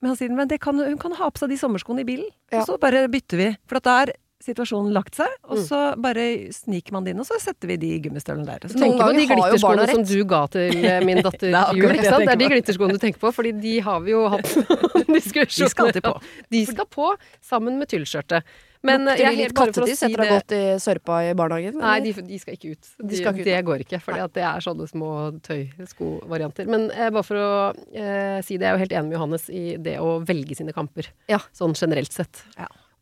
Men 0.00 0.12
han 0.12 0.18
sier 0.18 0.32
men 0.34 0.48
det 0.50 0.58
kan, 0.64 0.80
hun 0.80 0.98
kan 1.00 1.14
ha 1.16 1.30
på 1.30 1.40
seg 1.40 1.52
de 1.52 1.60
sommerskoene 1.60 2.02
i 2.02 2.08
bilen. 2.08 2.26
Ja. 2.52 2.62
Og 2.62 2.66
så 2.68 2.78
bare 2.80 3.06
bytter 3.12 3.40
vi. 3.40 3.50
For 3.68 3.80
at 3.80 3.86
det 3.86 3.94
er 4.00 4.14
situasjonen 4.44 4.92
lagt 4.94 5.16
seg, 5.18 5.30
og 5.48 5.56
Mm. 5.58 5.64
så 5.66 5.78
bare 6.00 6.24
sniker 6.52 6.92
man 6.92 7.04
det 7.04 7.14
inn, 7.14 7.20
og 7.20 7.26
så 7.26 7.38
setter 7.40 7.68
vi 7.72 7.76
de 7.80 7.92
gummistøvlene 8.04 8.46
der. 8.46 8.68
Så 8.68 8.78
Noen 8.78 8.98
ganger 8.98 9.18
de 9.18 9.26
har 9.26 9.54
jo 9.54 9.60
barna 9.62 9.86
glitterskoene 9.86 9.88
som 9.90 10.02
rett. 10.04 10.12
du 10.12 10.24
ga 10.34 10.42
til 10.52 10.84
eh, 10.84 11.00
min 11.04 11.22
datter 11.24 11.50
Det 11.54 11.64
jul. 11.80 11.90
Ikke 11.94 12.04
sant? 12.12 12.26
Det 12.28 12.34
er 12.34 12.42
de 12.44 12.50
glitterskoene 12.52 12.92
du 12.92 13.02
tenker 13.02 13.20
på, 13.24 13.32
fordi 13.34 13.52
de 13.64 13.74
har 13.80 14.00
vi 14.04 14.12
jo 14.14 14.22
hatt 14.34 14.44
diskusjoner 15.16 15.64
De 15.64 15.72
skal 15.72 15.86
alltid 15.88 16.06
på. 16.06 16.14
De 16.50 16.62
skal 16.68 16.86
på, 16.86 17.10
sammen 17.42 17.78
med 17.80 17.88
tyllskjørtet. 17.88 18.44
Men 18.84 19.08
eh, 19.08 19.14
Lukter 19.16 19.24
jeg 19.24 19.32
de 19.38 19.44
litt 19.46 19.54
kattetiss 19.56 19.98
si 20.02 20.06
etter 20.10 20.20
å 20.20 20.24
ha 20.28 20.34
gått 20.36 20.52
i 20.52 20.62
sørpa 20.84 21.20
i 21.24 21.32
barnehagen? 21.32 21.78
Nei, 21.80 21.94
de, 22.04 22.12
de 22.20 22.38
skal 22.42 22.58
ikke 22.58 22.74
ut. 22.76 22.90
De 23.00 23.06
De, 23.08 23.16
skal 23.16 23.32
ikke 23.32 23.40
ut, 23.40 23.48
det 23.48 23.62
går 23.64 23.84
ikke, 23.86 24.00
for 24.04 24.12
det 24.28 24.42
er 24.44 24.60
sånne 24.66 24.88
små 24.90 25.08
tøyskovarianter. 25.46 26.68
Men 26.68 26.90
eh, 26.92 27.08
bare 27.14 27.24
for 27.24 27.40
å 27.40 27.50
eh, 27.96 28.40
si 28.44 28.58
det, 28.60 28.66
jeg 28.68 28.70
er 28.74 28.76
jo 28.76 28.82
helt 28.84 28.96
enig 29.00 29.08
med 29.08 29.16
Johannes 29.18 29.48
i 29.48 29.64
det 29.80 29.96
å 30.04 30.18
velge 30.28 30.58
sine 30.60 30.76
kamper. 30.76 31.08
Ja. 31.32 31.40
Sånn 31.56 31.72
generelt 31.80 32.12
sett. 32.12 32.44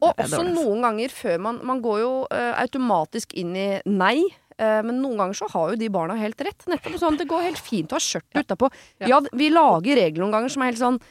Og 0.02 0.12
også 0.12 0.42
dårlig, 0.42 0.54
noen 0.58 0.86
ganger 0.86 1.12
før 1.14 1.42
man 1.46 1.60
Man 1.66 1.82
går 1.84 1.98
jo 2.02 2.12
uh, 2.26 2.52
automatisk 2.62 3.36
inn 3.38 3.54
i 3.56 3.66
nei. 3.86 4.18
eh, 4.58 4.80
men 4.84 5.00
noen 5.00 5.20
ganger 5.20 5.38
så 5.38 5.48
har 5.54 5.72
jo 5.72 5.80
de 5.80 5.88
barna 5.92 6.18
helt 6.18 6.40
rett. 6.44 6.66
Nettopp 6.70 6.98
sånn, 7.00 7.18
Det 7.20 7.28
går 7.30 7.48
helt 7.48 7.62
fint 7.62 7.92
å 7.92 7.98
ha 7.98 8.02
skjørt 8.02 8.42
utapå. 8.42 8.70
Ja. 9.00 9.14
Ja, 9.14 9.20
vi 9.32 9.48
lager 9.52 9.98
regler 9.98 10.24
noen 10.24 10.34
ganger 10.34 10.52
som 10.52 10.64
er 10.64 10.72
helt 10.72 10.82
sånn 10.82 11.02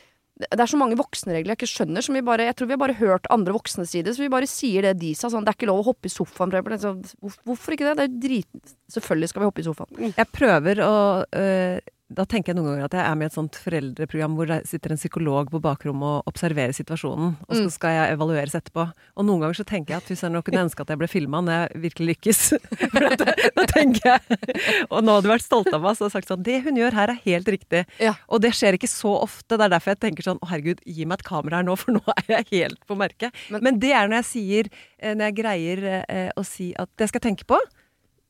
det 0.41 0.63
er 0.63 0.69
så 0.69 0.79
mange 0.79 0.97
voksenregler 0.97 1.53
jeg 1.53 1.59
ikke 1.59 1.69
skjønner. 1.69 2.05
Som 2.05 2.17
vi 2.17 2.23
bare, 2.25 2.47
jeg 2.47 2.57
tror 2.57 2.69
vi 2.69 2.75
har 2.75 2.81
bare 2.81 2.97
hørt 2.97 3.27
andre 3.33 3.53
voksne 3.53 3.85
si 3.85 4.01
det, 4.05 4.15
så 4.15 4.23
vi 4.23 4.31
bare 4.31 4.49
sier 4.49 4.87
det 4.87 4.95
de 5.01 5.13
sa. 5.17 5.29
Sånn, 5.29 5.45
det 5.45 5.53
er 5.53 5.59
ikke 5.59 5.69
lov 5.69 5.83
å 5.83 5.87
hoppe 5.91 6.09
i 6.09 6.13
sofaen. 6.13 6.55
Så, 6.81 6.95
hvorfor 7.45 7.75
ikke 7.75 7.91
det? 7.91 7.97
Det 7.99 8.05
er 8.05 8.09
jo 8.09 8.21
drit... 8.25 8.75
Selvfølgelig 8.91 9.31
skal 9.31 9.43
vi 9.43 9.49
hoppe 9.49 9.63
i 9.63 9.67
sofaen. 9.67 10.13
Jeg 10.17 10.27
prøver 10.33 10.81
å 10.83 10.95
øh, 11.23 11.77
da 12.13 12.25
tenker 12.27 12.51
jeg 12.51 12.57
noen 12.59 12.67
ganger 12.73 12.85
at 12.89 12.95
jeg 12.97 13.05
er 13.07 13.15
med 13.15 13.25
i 13.25 13.29
et 13.31 13.35
sånt 13.37 13.57
foreldreprogram 13.63 14.33
hvor 14.37 14.49
det 14.49 14.57
sitter 14.69 14.91
en 14.93 14.99
psykolog 14.99 15.49
på 15.53 15.61
bakrommet 15.63 16.03
og 16.19 16.27
observerer 16.31 16.73
situasjonen, 16.75 17.37
og 17.47 17.55
så 17.55 17.61
Mm. 17.61 17.69
skal 17.71 17.91
jeg 17.95 18.13
evalueres 18.17 18.55
etterpå. 18.57 18.85
Og 19.17 19.25
noen 19.25 19.39
ganger 19.41 19.55
så 19.61 19.65
tenker 19.65 19.93
jeg 19.95 20.01
at 20.03 20.07
hvis 20.11 20.21
jeg 20.25 20.31
nå 20.33 20.41
kunne 20.43 20.63
ønske 20.65 20.81
at 20.81 20.89
jeg 20.91 20.97
ble 20.99 21.07
filma 21.07 21.41
når 21.41 21.53
jeg 21.69 21.81
virkelig 21.85 22.07
lykkes. 22.11 22.41
For 22.91 23.05
at, 23.07 23.23
da 23.55 23.65
tenker 23.71 24.01
jeg 24.11 24.85
Og 24.91 25.03
nå 25.03 25.15
hadde 25.15 25.23
du 25.27 25.31
vært 25.31 25.45
stolt 25.45 25.71
av 25.73 25.81
meg 25.81 25.95
og 26.01 26.11
sagt 26.11 26.27
sånn 26.27 26.43
Det 26.43 26.61
hun 26.65 26.75
gjør 26.75 26.93
her 26.93 27.09
er 27.13 27.19
helt 27.25 27.47
riktig. 27.47 27.85
Ja. 27.99 28.15
Og 28.27 28.41
det 28.41 28.51
skjer 28.57 28.75
ikke 28.77 28.89
så 28.91 29.13
ofte. 29.23 29.55
Det 29.57 29.61
er 29.67 29.73
derfor 29.77 29.93
jeg 29.95 30.01
tenker 30.03 30.23
sånn 30.27 30.39
Å 30.41 30.49
herregud, 30.51 30.81
gi 30.85 31.05
meg 31.05 31.19
et 31.21 31.27
kamera 31.27 31.61
her 31.61 31.63
nå, 31.67 31.77
for 31.77 31.91
nå 31.95 32.01
er 32.17 32.41
jeg 32.41 32.47
helt 32.51 32.81
på 32.87 32.97
merket. 32.99 33.31
Men- 33.49 33.63
Men, 33.63 33.79
det 33.79 33.91
er 33.93 34.07
når 34.07 34.21
jeg 34.23 34.29
sier 34.31 34.69
eh, 34.99 35.13
Når 35.15 35.25
jeg 35.31 35.35
greier 35.43 35.83
eh, 36.09 36.31
å 36.35 36.43
si 36.45 36.73
at 36.77 36.89
det 36.97 37.07
skal 37.09 37.21
jeg 37.21 37.29
tenke 37.37 37.45
på. 37.47 37.57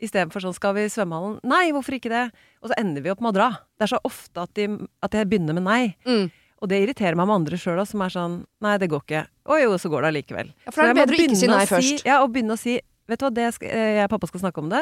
Istedenfor 0.02 0.42
sånn 0.44 0.56
skal 0.58 0.74
vi 0.78 0.86
i 0.88 0.92
svømmehallen? 0.92 1.40
Nei, 1.48 1.68
hvorfor 1.76 1.96
ikke 1.98 2.10
det? 2.12 2.24
Og 2.62 2.72
så 2.72 2.78
ender 2.82 3.04
vi 3.06 3.12
opp 3.14 3.22
med 3.22 3.34
å 3.34 3.38
dra. 3.38 3.50
Det 3.78 3.86
er 3.86 3.92
så 3.94 4.00
ofte 4.08 4.46
at, 4.48 4.54
de, 4.58 4.66
at 5.06 5.18
jeg 5.18 5.30
begynner 5.30 5.58
med 5.58 5.68
nei. 5.68 5.82
Mm. 6.10 6.32
Og 6.62 6.70
det 6.70 6.80
irriterer 6.84 7.18
meg 7.18 7.30
med 7.30 7.40
andre 7.40 7.58
sjøl 7.58 7.80
òg, 7.82 7.88
som 7.90 8.02
er 8.06 8.14
sånn 8.14 8.40
Nei, 8.62 8.76
det 8.82 8.90
går 8.92 9.02
ikke. 9.06 9.22
Å 9.50 9.58
jo, 9.62 9.78
så 9.82 9.90
går 9.94 10.06
det 10.06 10.12
allikevel. 10.12 10.52
Ja, 10.66 10.74
for 10.74 10.82
da 10.84 10.90
er 10.90 10.94
det 10.94 11.02
bedre 11.04 11.18
å 11.18 11.24
ikke 11.26 11.40
si 11.40 11.50
nei 11.50 11.64
først. 11.66 11.94
først. 11.96 12.06
Ja, 12.10 12.20
og 12.26 12.34
begynne 12.34 12.58
å 12.58 12.62
si 12.62 12.80
Vet 13.10 13.20
du 13.20 13.26
hva, 13.26 13.32
det 13.34 13.48
skal, 13.58 13.72
eh, 13.76 13.96
jeg 13.98 14.06
og 14.06 14.12
pappa 14.14 14.28
skal 14.30 14.40
snakke 14.46 14.62
om 14.62 14.70
det, 14.72 14.82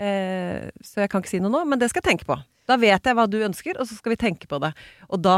eh, 0.00 0.70
så 0.86 1.02
jeg 1.02 1.10
kan 1.12 1.20
ikke 1.20 1.28
si 1.34 1.40
noe 1.42 1.52
nå, 1.52 1.64
men 1.68 1.80
det 1.82 1.90
skal 1.90 2.00
jeg 2.00 2.06
tenke 2.14 2.24
på. 2.24 2.36
Da 2.70 2.78
vet 2.80 3.04
jeg 3.04 3.16
hva 3.18 3.26
du 3.28 3.36
ønsker, 3.44 3.76
og 3.76 3.84
så 3.90 3.98
skal 3.98 4.14
vi 4.14 4.18
tenke 4.22 4.48
på 4.48 4.60
det. 4.62 4.70
Og 5.10 5.20
da 5.20 5.34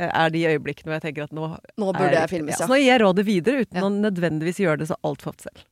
eh, 0.00 0.08
er 0.08 0.32
de 0.34 0.46
øyeblikkene 0.50 0.88
hvor 0.90 0.96
jeg 0.98 1.04
tenker 1.04 1.28
at 1.28 1.36
nå 1.36 1.46
Nå 1.52 1.92
burde 1.92 2.10
er, 2.10 2.24
jeg 2.24 2.32
filmes, 2.32 2.56
ja. 2.56 2.64
Så 2.64 2.72
nå 2.72 2.80
gir 2.80 2.90
jeg 2.90 3.02
rådet 3.04 3.26
videre, 3.28 3.62
uten 3.68 3.78
Ja. 3.78 3.84
å 3.86 3.92
nødvendigvis 3.92 4.58
gjøre 4.64 4.82
det 4.82 4.88
så 4.90 4.98
altfor 5.06 5.30
ofte 5.34 5.46
selv. 5.46 5.62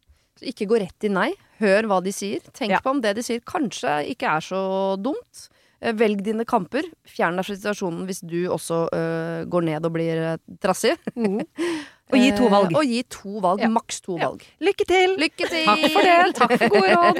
Ikke 0.42 0.66
gå 0.70 0.78
rett 0.80 1.04
i 1.04 1.08
nei. 1.12 1.32
Hør 1.60 1.82
hva 1.90 1.98
de 2.04 2.12
sier. 2.14 2.40
Tenk 2.54 2.70
Ja. 2.70 2.78
på 2.84 2.90
om 2.90 3.00
det 3.02 3.16
de 3.16 3.22
sier 3.26 3.40
kanskje 3.40 4.06
ikke 4.12 4.26
er 4.36 4.40
så 4.40 4.60
dumt. 5.02 5.48
Eh, 5.80 5.92
Velg 5.92 6.22
dine 6.26 6.44
kamper. 6.44 6.82
Fjern 7.06 7.36
deg 7.38 7.44
fra 7.46 7.54
situasjonen 7.54 8.06
hvis 8.06 8.20
du 8.26 8.48
også 8.50 8.88
øh, 8.92 9.44
går 9.50 9.62
ned 9.64 9.84
og 9.86 9.92
blir 9.94 10.38
trassig. 10.62 10.96
trassig. 11.14 11.46
Og 12.08 12.16
gi 12.16 12.30
to 12.32 12.46
valg. 12.48 12.70
Eh, 12.72 12.78
og 12.78 12.84
gi 12.88 13.02
to 13.04 13.38
valg. 13.44 13.60
Ja. 13.60 13.68
Maks 13.68 14.00
to 14.00 14.16
Ja. 14.16 14.28
valg. 14.30 14.40
Lykke 14.64 14.84
til! 14.88 15.16
Lykke 15.20 15.44
til! 15.50 15.66
Takk 15.68 15.92
for 15.92 16.02
det. 16.08 16.34
Takk 16.38 16.52
for 16.56 16.68
gode 16.72 16.88
råd. 16.96 17.16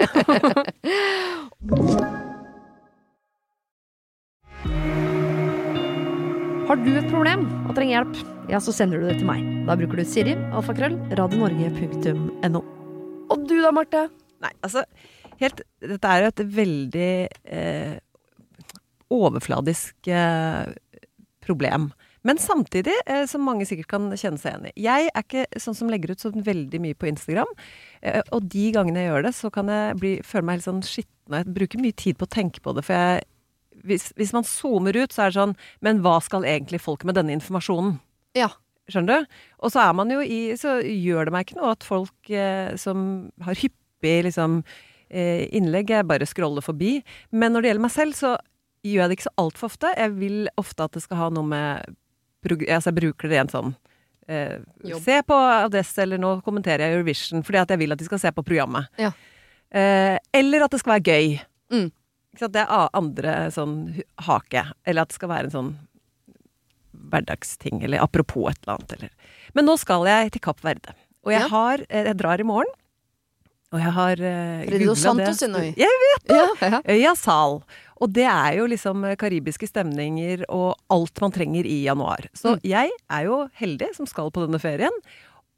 Har 6.69 6.77
du 6.85 6.91
et 7.01 7.07
problem 7.09 7.47
og 7.69 7.73
trenger 7.77 7.95
hjelp, 8.03 8.19
ja, 8.53 8.59
så 8.61 8.75
sender 8.77 9.01
du 9.01 9.07
det 9.09 9.19
til 9.23 9.29
meg. 9.29 9.45
Da 9.69 9.77
bruker 9.81 10.01
du 10.01 10.05
Siri, 10.09 10.35
alfakrøll, 10.57 10.99
radionorge.no. 11.17 12.61
Du 13.59 13.65
da, 13.65 13.73
Marte? 13.75 14.05
Nei, 14.39 14.53
altså 14.63 14.85
helt, 15.41 15.65
Dette 15.83 16.11
er 16.11 16.23
jo 16.23 16.29
et 16.31 16.43
veldig 16.55 17.13
eh, 17.59 17.97
overfladisk 19.11 20.11
eh, 20.15 20.69
problem. 21.43 21.89
Men 22.27 22.39
samtidig, 22.39 22.95
eh, 23.07 23.25
som 23.31 23.43
mange 23.43 23.67
sikkert 23.67 23.91
kan 23.91 24.07
kjenne 24.13 24.39
seg 24.39 24.53
igjen 24.53 24.69
i. 24.69 24.73
Jeg 24.85 25.09
er 25.11 25.25
ikke 25.25 25.61
sånn 25.63 25.75
som 25.75 25.91
legger 25.91 26.13
ut 26.15 26.23
sånn 26.23 26.45
veldig 26.47 26.81
mye 26.85 26.99
på 26.99 27.09
Instagram. 27.11 27.51
Eh, 27.99 28.21
og 28.31 28.47
de 28.53 28.69
gangene 28.77 29.03
jeg 29.03 29.11
gjør 29.11 29.27
det, 29.27 29.35
så 29.41 29.51
kan 29.55 29.75
jeg 29.75 29.99
bli, 30.05 30.13
føle 30.27 30.47
meg 30.47 30.61
helt 30.61 30.69
sånn 30.69 30.85
skitten. 30.87 31.39
Jeg 31.41 31.57
bruker 31.59 31.83
mye 31.83 31.99
tid 31.99 32.21
på 32.21 32.29
å 32.29 32.35
tenke 32.39 32.63
på 32.63 32.77
det. 32.79 32.87
For 32.87 32.95
jeg, 32.95 33.27
hvis, 33.91 34.11
hvis 34.21 34.35
man 34.37 34.47
zoomer 34.47 35.01
ut, 35.03 35.15
så 35.15 35.25
er 35.25 35.33
det 35.33 35.39
sånn 35.39 35.59
Men 35.87 36.01
hva 36.07 36.17
skal 36.23 36.47
egentlig 36.47 36.83
folk 36.83 37.03
med 37.07 37.19
denne 37.19 37.35
informasjonen? 37.35 37.99
Ja. 38.39 38.53
Skjønner 38.89 39.21
du? 39.21 39.41
Og 39.63 39.73
så 39.73 39.83
er 39.85 39.97
man 39.97 40.13
jo 40.13 40.23
i 40.25 40.57
Så 40.57 40.79
gjør 40.81 41.29
det 41.29 41.35
meg 41.35 41.47
ikke 41.47 41.59
noe 41.61 41.75
at 41.75 41.85
folk 41.87 42.31
eh, 42.33 42.73
som 42.81 43.29
har 43.45 43.59
hyppig 43.61 44.15
liksom 44.25 44.63
eh, 45.11 45.45
innlegg, 45.57 45.93
jeg 45.93 46.09
bare 46.09 46.29
scroller 46.29 46.65
forbi. 46.65 46.99
Men 47.31 47.55
når 47.55 47.65
det 47.65 47.73
gjelder 47.73 47.87
meg 47.87 47.95
selv, 47.95 48.17
så 48.17 48.37
gjør 48.87 49.05
jeg 49.05 49.11
det 49.11 49.19
ikke 49.19 49.29
så 49.29 49.37
altfor 49.45 49.71
ofte. 49.73 49.93
Jeg 49.99 50.15
vil 50.17 50.41
ofte 50.61 50.87
at 50.87 50.97
det 50.97 51.05
skal 51.05 51.25
ha 51.25 51.33
noe 51.35 51.55
med 51.55 51.97
Altså, 52.49 52.93
jeg 52.93 52.97
bruker 52.97 53.29
det 53.29 53.35
rent 53.35 53.53
sånn 53.53 53.73
eh, 54.31 54.61
Se 55.03 55.17
på 55.27 55.37
adress, 55.37 55.91
eller 56.01 56.21
nå 56.23 56.37
kommenterer 56.47 56.87
jeg 56.87 56.95
Eurovision, 56.95 57.43
fordi 57.45 57.59
at 57.61 57.73
jeg 57.75 57.81
vil 57.83 57.93
at 57.93 58.01
de 58.01 58.07
skal 58.07 58.21
se 58.23 58.31
på 58.33 58.45
programmet. 58.47 58.87
Ja. 58.97 59.11
Eh, 59.75 60.15
eller 60.39 60.65
at 60.65 60.73
det 60.73 60.81
skal 60.81 60.95
være 60.95 61.11
gøy. 61.11 61.35
Mm. 61.75 61.89
Det 62.39 62.63
er 62.63 62.89
andre 62.97 63.35
sånn 63.53 63.75
hake. 64.29 64.63
Eller 64.87 65.03
at 65.03 65.11
det 65.11 65.19
skal 65.19 65.33
være 65.33 65.51
en 65.51 65.57
sånn 65.57 65.73
hverdagsting, 67.11 67.83
eller 67.85 67.99
apropos 68.05 68.51
et 68.53 68.59
eller 68.63 68.79
annet. 68.79 68.93
Eller. 68.99 69.11
Men 69.55 69.65
nå 69.69 69.77
skal 69.81 70.05
jeg 70.07 70.33
til 70.37 70.41
Kapp 70.45 70.61
Verde. 70.65 70.95
Og 71.25 71.33
jeg, 71.33 71.41
Ja. 71.43 71.49
har, 71.49 71.79
eh, 71.89 72.05
jeg 72.05 72.17
drar 72.21 72.41
i 72.41 72.47
morgen. 72.47 72.71
Og 73.71 73.81
jeg 73.83 73.93
har 73.93 74.13
uh, 74.17 74.65
googla 74.65 75.13
det. 75.19 75.27
Jeg 75.77 75.97
vet 76.03 76.23
det! 76.31 76.37
Ja, 76.63 76.69
ja. 76.73 76.81
Øya 76.89 77.11
Sal. 77.21 77.59
Og 78.01 78.13
det 78.15 78.25
er 78.25 78.55
jo 78.57 78.65
liksom 78.71 79.05
eh, 79.05 79.17
karibiske 79.21 79.69
stemninger 79.69 80.45
og 80.49 80.79
alt 80.89 81.21
man 81.21 81.35
trenger 81.35 81.67
i 81.69 81.83
januar. 81.85 82.31
Så 82.33 82.55
Mm. 82.57 82.61
jeg 82.65 82.91
er 83.11 83.25
jo 83.27 83.49
heldig 83.61 83.91
som 83.95 84.07
skal 84.07 84.31
på 84.31 84.47
denne 84.47 84.59
ferien. 84.63 84.95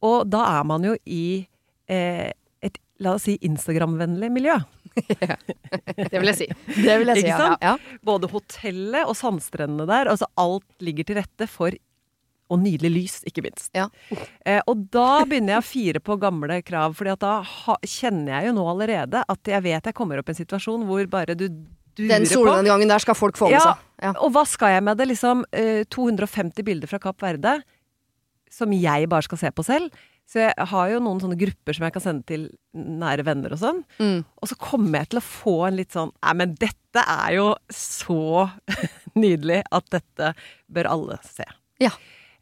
Og 0.02 0.28
da 0.28 0.42
er 0.59 0.64
man 0.64 0.83
jo 0.83 0.97
i 1.07 1.47
eh, 1.87 2.33
et, 2.62 2.78
la 2.99 3.14
oss 3.14 3.23
si, 3.28 3.38
Instagram-vennlig 3.47 4.30
miljø. 4.33 4.59
Det 6.11 6.18
vil 6.18 6.30
jeg 6.32 6.38
si. 6.40 6.47
Det 6.82 6.97
vil 7.00 7.12
jeg 7.12 7.20
si. 7.20 7.23
Ikke 7.25 7.30
Ja. 7.30 7.38
sant? 7.38 7.62
Ja. 7.62 7.76
Både 8.04 8.30
hotellet 8.32 9.06
og 9.06 9.16
sandstrendene 9.18 9.87
der. 9.90 10.11
Altså 10.12 10.26
alt 10.40 10.66
ligger 10.80 11.04
til 11.11 11.20
rette 11.20 11.49
for 11.50 11.76
Og 12.50 12.59
nydelig 12.59 12.90
lys, 12.90 13.12
ikke 13.30 13.44
minst. 13.47 13.68
Ja. 13.78 13.85
Eh, 14.44 14.59
og 14.66 14.88
da 14.90 15.20
begynner 15.25 15.54
jeg 15.54 15.62
å 15.62 15.66
fire 15.68 16.00
på 16.02 16.16
gamle 16.18 16.56
krav, 16.66 16.97
for 16.99 17.06
da 17.14 17.37
ha, 17.47 17.76
kjenner 17.87 18.40
jeg 18.40 18.49
jo 18.49 18.54
nå 18.56 18.64
allerede 18.73 19.20
at 19.30 19.50
jeg 19.52 19.62
vet 19.62 19.87
jeg 19.87 19.94
kommer 19.94 20.18
opp 20.18 20.26
i 20.26 20.35
en 20.35 20.40
situasjon 20.40 20.82
hvor 20.88 21.06
bare 21.12 21.37
du 21.38 21.44
durer 21.47 22.09
Den 22.16 22.26
på. 22.26 22.32
solnedgangen 22.35 22.88
der 22.90 22.99
skal 22.99 23.14
folk 23.14 23.38
få 23.38 23.47
med 23.52 23.54
Ja, 23.61 23.61
seg. 23.68 23.87
Ja. 24.02 24.12
Og 24.18 24.32
hva 24.35 24.42
skal 24.50 24.75
jeg 24.75 24.82
med 24.82 24.99
det? 24.99 25.06
Liksom 25.12 25.44
eh, 25.54 25.85
250 25.94 26.66
bilder 26.66 26.90
fra 26.90 26.99
Kapp 26.99 27.23
Verde 27.23 27.61
som 28.50 28.73
jeg 28.75 29.06
bare 29.09 29.23
skal 29.23 29.38
se 29.38 29.50
på 29.54 29.62
selv. 29.62 29.94
Så 30.30 30.44
jeg 30.44 30.66
har 30.70 30.90
jo 30.92 31.00
noen 31.02 31.18
sånne 31.18 31.38
grupper 31.38 31.75
som 31.75 31.84
jeg 31.88 31.94
kan 31.96 32.04
sende 32.04 32.26
til 32.28 32.44
nære 32.76 33.25
venner 33.26 33.54
og 33.56 33.58
sånn. 33.58 33.80
Mm. 33.99 34.20
Og 34.22 34.50
så 34.50 34.56
kommer 34.62 35.00
jeg 35.00 35.10
til 35.10 35.18
å 35.18 35.26
få 35.26 35.54
en 35.66 35.78
litt 35.80 35.96
sånn 35.96 36.12
Nei, 36.22 36.34
men 36.38 36.52
dette 36.60 37.02
er 37.02 37.34
jo 37.34 37.49
så 37.75 38.46
nydelig 39.22 39.64
at 39.75 39.90
dette 39.90 40.32
bør 40.70 40.90
alle 40.92 41.18
se. 41.26 41.46
Ja. 41.82 41.90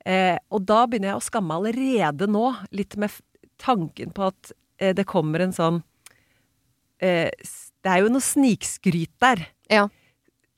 Eh, 0.05 0.37
og 0.53 0.67
da 0.69 0.83
begynner 0.85 1.15
jeg 1.15 1.23
å 1.23 1.25
skamme 1.31 1.57
allerede 1.57 2.29
nå, 2.29 2.51
litt 2.77 2.99
med 3.01 3.17
tanken 3.61 4.13
på 4.17 4.29
at 4.29 4.53
eh, 4.81 4.93
det 4.97 5.09
kommer 5.09 5.43
en 5.43 5.55
sånn 5.57 5.81
eh, 7.03 7.33
Det 7.33 7.89
er 7.93 8.05
jo 8.05 8.13
noe 8.13 8.25
snikskryt 8.25 9.15
der. 9.25 9.47
Ja. 9.73 9.87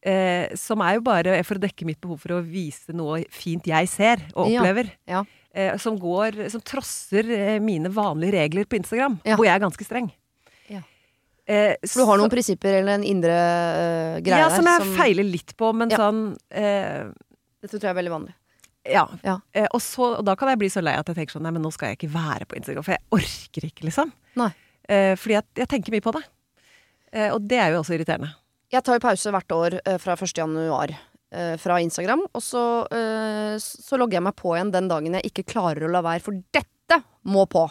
Eh, 0.03 0.51
som 0.59 0.83
er 0.83 0.97
jo 0.97 1.07
bare 1.07 1.39
for 1.47 1.61
å 1.61 1.63
dekke 1.63 1.87
mitt 1.87 2.01
behov 2.03 2.23
for 2.23 2.39
å 2.39 2.43
vise 2.43 2.95
noe 2.97 3.23
fint 3.31 3.71
jeg 3.71 3.91
ser 3.93 4.27
og 4.33 4.49
opplever. 4.49 4.91
Ja. 5.07 5.21
Ja. 5.21 5.40
Eh, 5.53 5.77
som 5.83 5.97
går 5.99 6.37
Som 6.53 6.61
trosser 6.63 7.27
eh, 7.35 7.57
mine 7.61 7.91
vanlige 7.91 8.37
regler 8.37 8.65
på 8.71 8.77
Instagram, 8.79 9.17
Ja. 9.27 9.35
hvor 9.37 9.45
jeg 9.49 9.55
er 9.57 9.65
ganske 9.65 9.85
streng. 9.85 10.11
Ja. 10.71 10.83
Eh, 11.47 11.75
For 11.87 12.03
du 12.03 12.07
har 12.07 12.19
noen 12.21 12.31
prinsipper 12.31 12.77
eller 12.81 12.95
en 13.01 13.03
indre 13.05 13.35
øh, 13.35 14.21
greie 14.23 14.45
ja, 14.45 14.51
som 14.55 14.65
jeg 14.71 14.93
feiler 14.97 15.27
litt 15.27 15.57
på, 15.59 15.73
men 15.75 15.91
Ja. 15.91 15.99
sånn 16.05 16.37
eh, 16.55 17.11
Dette 17.61 17.75
tror 17.77 17.89
jeg 17.91 17.91
er 17.97 17.99
veldig 17.99 18.13
vanlig. 18.15 18.35
Ja. 18.89 19.03
Ja. 19.27 19.41
Eh, 19.53 19.67
og, 19.75 19.83
så, 19.83 20.15
og 20.21 20.25
da 20.25 20.37
kan 20.39 20.49
jeg 20.49 20.59
bli 20.63 20.71
så 20.73 20.81
lei 20.81 20.95
at 20.97 21.11
jeg 21.11 21.17
tenker 21.19 21.35
sånn 21.37 21.43
Nei, 21.45 21.51
men 21.53 21.63
nå 21.67 21.73
skal 21.75 21.91
jeg 21.91 21.99
ikke 21.99 22.15
være 22.15 22.47
på 22.49 22.57
Instagram, 22.57 22.87
for 22.87 22.95
jeg 22.95 23.03
orker 23.19 23.67
ikke, 23.69 23.85
liksom. 23.91 24.13
Nei. 24.41 24.53
Eh, 24.89 25.17
fordi 25.19 25.35
jeg, 25.41 25.45
jeg 25.61 25.69
tenker 25.75 25.93
mye 25.93 26.07
på 26.07 26.15
det. 26.17 26.23
Eh, 27.13 27.29
og 27.35 27.43
det 27.51 27.59
er 27.59 27.75
jo 27.75 27.83
også 27.83 27.99
irriterende. 27.99 28.31
Jeg 28.71 28.85
tar 28.87 28.97
jo 28.97 29.03
pause 29.03 29.31
hvert 29.35 29.53
år 29.53 29.81
eh, 29.85 29.99
fra 29.99 30.15
1. 30.15 30.31
januar 30.39 30.95
eh, 31.33 31.57
fra 31.61 31.79
Instagram, 31.83 32.23
og 32.35 32.43
så, 32.45 32.63
eh, 32.95 33.57
så 33.61 33.99
logger 34.01 34.19
jeg 34.19 34.27
meg 34.29 34.37
på 34.39 34.55
igjen 34.57 34.73
den 34.75 34.89
dagen 34.91 35.15
jeg 35.19 35.31
ikke 35.31 35.47
klarer 35.55 35.87
å 35.89 35.93
la 35.93 36.03
være, 36.07 36.23
for 36.25 36.39
dette 36.55 37.01
må 37.31 37.47
på. 37.51 37.67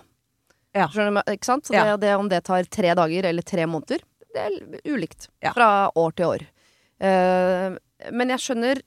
Ja. 0.77 0.85
Skjønner 0.93 1.23
du, 1.25 1.33
ikke 1.33 1.45
sant? 1.49 1.65
Så 1.67 1.73
Ja. 1.73 1.83
det, 1.95 2.01
det, 2.07 2.15
om 2.15 2.29
det 2.29 2.43
tar 2.45 2.63
tre 2.69 2.93
dager 2.95 3.25
eller 3.25 3.41
tre 3.41 3.65
måneder, 3.65 4.03
det 4.33 4.43
er 4.45 4.93
ulikt. 4.93 5.27
Ja. 5.41 5.51
Fra 5.55 5.89
år 5.97 6.11
til 6.15 6.25
år. 6.29 6.43
Eh, 7.01 7.77
men 8.15 8.29
jeg 8.35 8.43
skjønner 8.43 8.81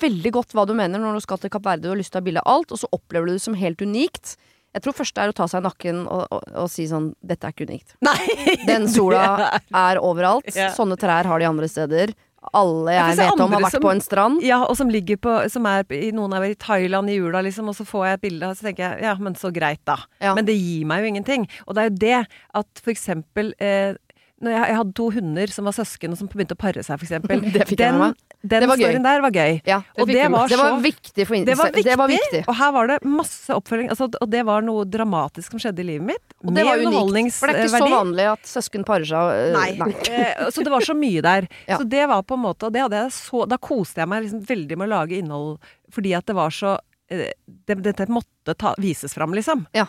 veldig 0.00 0.30
godt 0.32 0.54
hva 0.56 0.64
du 0.66 0.72
mener 0.76 1.00
når 1.02 1.18
du 1.18 1.24
skal 1.26 1.40
til 1.42 1.50
Kapp 1.52 1.66
Verde 1.68 1.90
og 1.90 1.92
har 1.92 2.00
lyst 2.00 2.14
til 2.14 2.20
å 2.20 2.22
ha 2.22 2.28
bilde 2.30 2.42
av 2.44 2.54
alt, 2.54 2.72
og 2.72 2.80
så 2.80 2.88
opplever 2.96 3.28
du 3.28 3.34
det 3.36 3.42
som 3.44 3.56
helt 3.58 3.82
unikt. 3.84 4.36
Jeg 4.76 4.84
tror 4.84 4.96
første 4.96 5.20
er 5.24 5.32
å 5.32 5.36
ta 5.36 5.46
seg 5.48 5.60
i 5.62 5.66
nakken 5.66 6.00
og, 6.06 6.24
og, 6.32 6.42
og 6.64 6.66
si 6.72 6.84
sånn 6.88 7.10
Dette 7.24 7.48
er 7.48 7.54
ikke 7.54 7.66
unikt. 7.68 7.94
Nei! 8.04 8.56
Den 8.68 8.88
sola 8.92 9.50
er 9.88 10.00
overalt. 10.00 10.48
Ja. 10.56 10.70
Sånne 10.76 10.96
trær 11.00 11.28
har 11.28 11.40
de 11.40 11.48
andre 11.48 11.68
steder. 11.68 12.12
Alle 12.54 12.92
Jeg 12.94 13.16
jeg 13.16 13.16
vet 13.18 13.40
om, 13.40 13.52
har 13.52 13.60
vært 13.60 13.70
som- 13.74 13.82
på 13.82 13.90
en 13.90 14.00
strand. 14.00 14.42
Ja, 14.42 14.62
og 14.64 14.76
som 14.76 14.88
ligger 14.88 15.16
på 15.16 15.50
Som 15.50 15.66
er 15.66 15.84
i 15.90 16.10
Noen 16.12 16.32
er 16.32 16.42
i 16.50 16.54
Thailand 16.54 17.10
i 17.10 17.16
jula, 17.18 17.42
liksom, 17.42 17.68
og 17.68 17.74
så 17.74 17.84
får 17.84 18.06
jeg 18.06 18.14
et 18.14 18.20
bilde, 18.20 18.46
og 18.48 18.56
så 18.56 18.62
tenker 18.68 18.78
jeg 18.94 19.02
ja, 19.02 19.14
men 19.18 19.34
så 19.34 19.52
greit, 19.52 19.80
da. 19.84 19.96
Ja. 20.20 20.34
Men 20.34 20.44
det 20.46 20.54
gir 20.56 20.86
meg 20.86 21.02
jo 21.02 21.08
ingenting. 21.12 21.48
Og 21.66 21.74
det 21.74 21.82
er 21.82 21.90
jo 21.90 21.96
det 21.96 22.26
at 22.54 22.66
for 22.82 22.90
eksempel 22.92 23.52
eh, 23.60 23.94
når 24.38 24.52
jeg, 24.54 24.64
jeg 24.70 24.76
hadde 24.78 24.92
to 24.94 25.06
hunder 25.10 25.50
som 25.50 25.66
var 25.66 25.74
søsken, 25.74 26.12
og 26.14 26.18
som 26.20 26.28
begynte 26.30 26.54
å 26.54 26.60
pare 26.60 26.82
seg. 26.86 27.00
Det 27.08 27.64
jeg 27.66 27.76
den. 27.78 28.14
Den 28.38 28.62
Det 28.62 28.68
var 28.70 28.78
gøy. 28.78 28.84
storyen 28.86 29.02
der 29.02 29.22
var 29.24 29.32
gøy. 29.34 29.56
Ja, 29.66 29.80
Og 29.98 30.06
det 30.06 30.14
du 30.14 30.20
med. 30.22 30.30
var 30.30 30.48
det 30.52 30.58
var 30.60 30.68
så 30.70 30.82
viktig 30.84 31.24
for 31.26 31.34
det 31.48 31.56
var, 31.58 31.72
viktig, 31.74 31.84
det 31.88 31.96
var 31.98 32.10
viktig. 32.12 32.42
og 32.46 32.54
her 32.54 32.70
var 32.76 32.86
det 32.92 32.98
masse 33.02 33.50
oppfølging. 33.56 33.88
Altså, 33.90 34.06
og 34.14 34.30
det 34.30 34.44
var 34.46 34.62
noe 34.62 34.84
dramatisk 34.86 35.50
som 35.56 35.62
skjedde 35.64 35.82
i 35.82 35.88
livet 35.88 36.06
mitt. 36.12 36.36
Og 36.46 36.54
det 36.54 36.66
var 36.68 36.78
unikt, 36.78 37.34
for 37.34 37.50
det 37.50 37.56
er 37.58 37.66
ikke 37.66 37.82
så 37.82 37.90
vanlig 37.90 38.28
at 38.30 38.46
søsken 38.46 38.86
parer 38.86 39.10
seg. 39.10 39.32
øh, 39.34 39.56
Nei. 39.58 39.94
Eh, 40.18 40.46
Så 40.54 40.62
det 40.62 40.70
var 40.70 40.86
så 40.86 40.94
mye 40.94 41.20
der. 41.24 41.48
Ja. 41.66 41.80
Så 41.80 41.88
det 41.88 42.06
var 42.08 42.22
på 42.22 42.38
en 42.38 42.44
måte 42.46 42.70
og 42.70 42.72
det 42.72 43.02
så, 43.12 43.42
Da 43.50 43.58
koste 43.58 44.00
jeg 44.04 44.08
meg 44.08 44.22
liksom 44.24 44.46
veldig 44.46 44.78
med 44.78 44.86
å 44.88 44.92
lage 44.94 45.18
innhold 45.18 45.58
fordi 45.92 46.14
at 46.14 46.26
det 46.28 46.34
var 46.36 46.50
så 46.54 46.76
eh, 47.10 47.32
det, 47.66 47.78
Dette 47.82 48.06
måtte 48.12 48.54
ta, 48.54 48.74
vises 48.78 49.14
fram, 49.14 49.34
liksom. 49.34 49.66
Ja. 49.74 49.86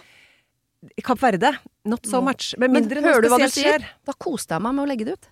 I 0.95 1.01
Kapp 1.03 1.19
Verde, 1.21 1.53
not 1.85 2.05
so 2.07 2.21
much. 2.23 2.53
Med 2.57 2.71
Men 2.71 2.83
mindre 2.85 3.01
noe 3.03 3.19
spesielt 3.19 3.57
skjer. 3.57 3.87
Da 4.07 4.15
koste 4.15 4.55
jeg 4.55 4.63
meg 4.63 4.77
med 4.77 4.85
å 4.85 4.89
legge 4.93 5.05
det 5.09 5.17
ut. 5.19 5.31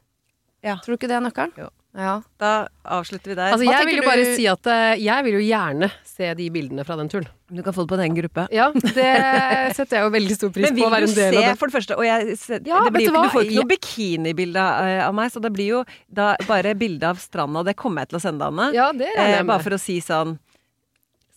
Ja. 0.66 0.76
Tror 0.84 0.96
du 0.96 1.00
ikke 1.00 1.08
det 1.12 1.16
er 1.20 1.24
nøkkelen? 1.24 1.54
Jo. 1.56 1.70
Ja. 1.98 2.20
Da 2.38 2.68
avslutter 2.86 3.32
vi 3.32 3.36
der. 3.40 3.54
Altså, 3.56 3.66
jeg 3.66 3.86
vil 3.88 3.96
jo 3.96 4.02
du- 4.04 4.08
bare 4.08 4.26
si 4.36 4.46
at 4.46 4.68
eh, 4.70 5.00
jeg 5.02 5.24
vil 5.26 5.34
jo 5.34 5.40
gjerne 5.48 5.88
se 6.06 6.34
de 6.38 6.50
bildene 6.54 6.84
fra 6.86 6.96
den 7.00 7.10
turen. 7.10 7.28
du 7.50 7.64
kan 7.64 7.74
få 7.74 7.88
det 7.88 7.90
på 7.90 7.96
en 7.98 8.04
egen 8.06 8.18
gruppe. 8.20 8.44
Ja, 8.52 8.68
det 8.76 9.74
setter 9.74 9.98
jeg 9.98 10.04
jo 10.04 10.12
veldig 10.14 10.36
stor 10.36 10.52
pris 10.52 10.68
på 10.70 10.84
å 10.86 10.92
være 10.92 11.08
en 11.08 11.16
del 11.16 11.34
se, 11.34 11.38
av 11.40 11.44
det. 11.48 11.58
for 11.58 11.68
det 11.72 11.74
første 11.78 11.98
Og 11.98 12.04
jeg, 12.06 12.38
se, 12.38 12.60
Ja, 12.68 12.84
det 12.84 12.94
blir 12.94 13.08
du 13.08 13.16
du 13.16 13.30
får 13.34 13.48
ikke 13.48 13.56
noe 13.56 13.72
bikinibilde 13.72 14.60
av, 14.62 14.90
av 15.08 15.16
meg, 15.16 15.32
så 15.32 15.42
det 15.42 15.54
blir 15.56 15.68
jo 15.72 15.84
da 16.12 16.36
bare 16.46 16.76
bilde 16.76 17.08
av 17.08 17.18
stranda. 17.18 17.64
Det 17.66 17.76
kommer 17.80 18.04
jeg 18.04 18.10
til 18.12 18.20
å 18.20 18.22
sende 18.28 18.44
deg, 18.44 18.52
Anne. 18.54 18.74
Ja, 18.76 18.92
det 18.92 19.08
regner 19.16 19.32
eh, 19.32 19.38
jeg 19.40 19.48
bare 19.48 19.64
for 19.64 19.78
å 19.78 19.80
si 19.82 19.98
sånn 20.04 20.38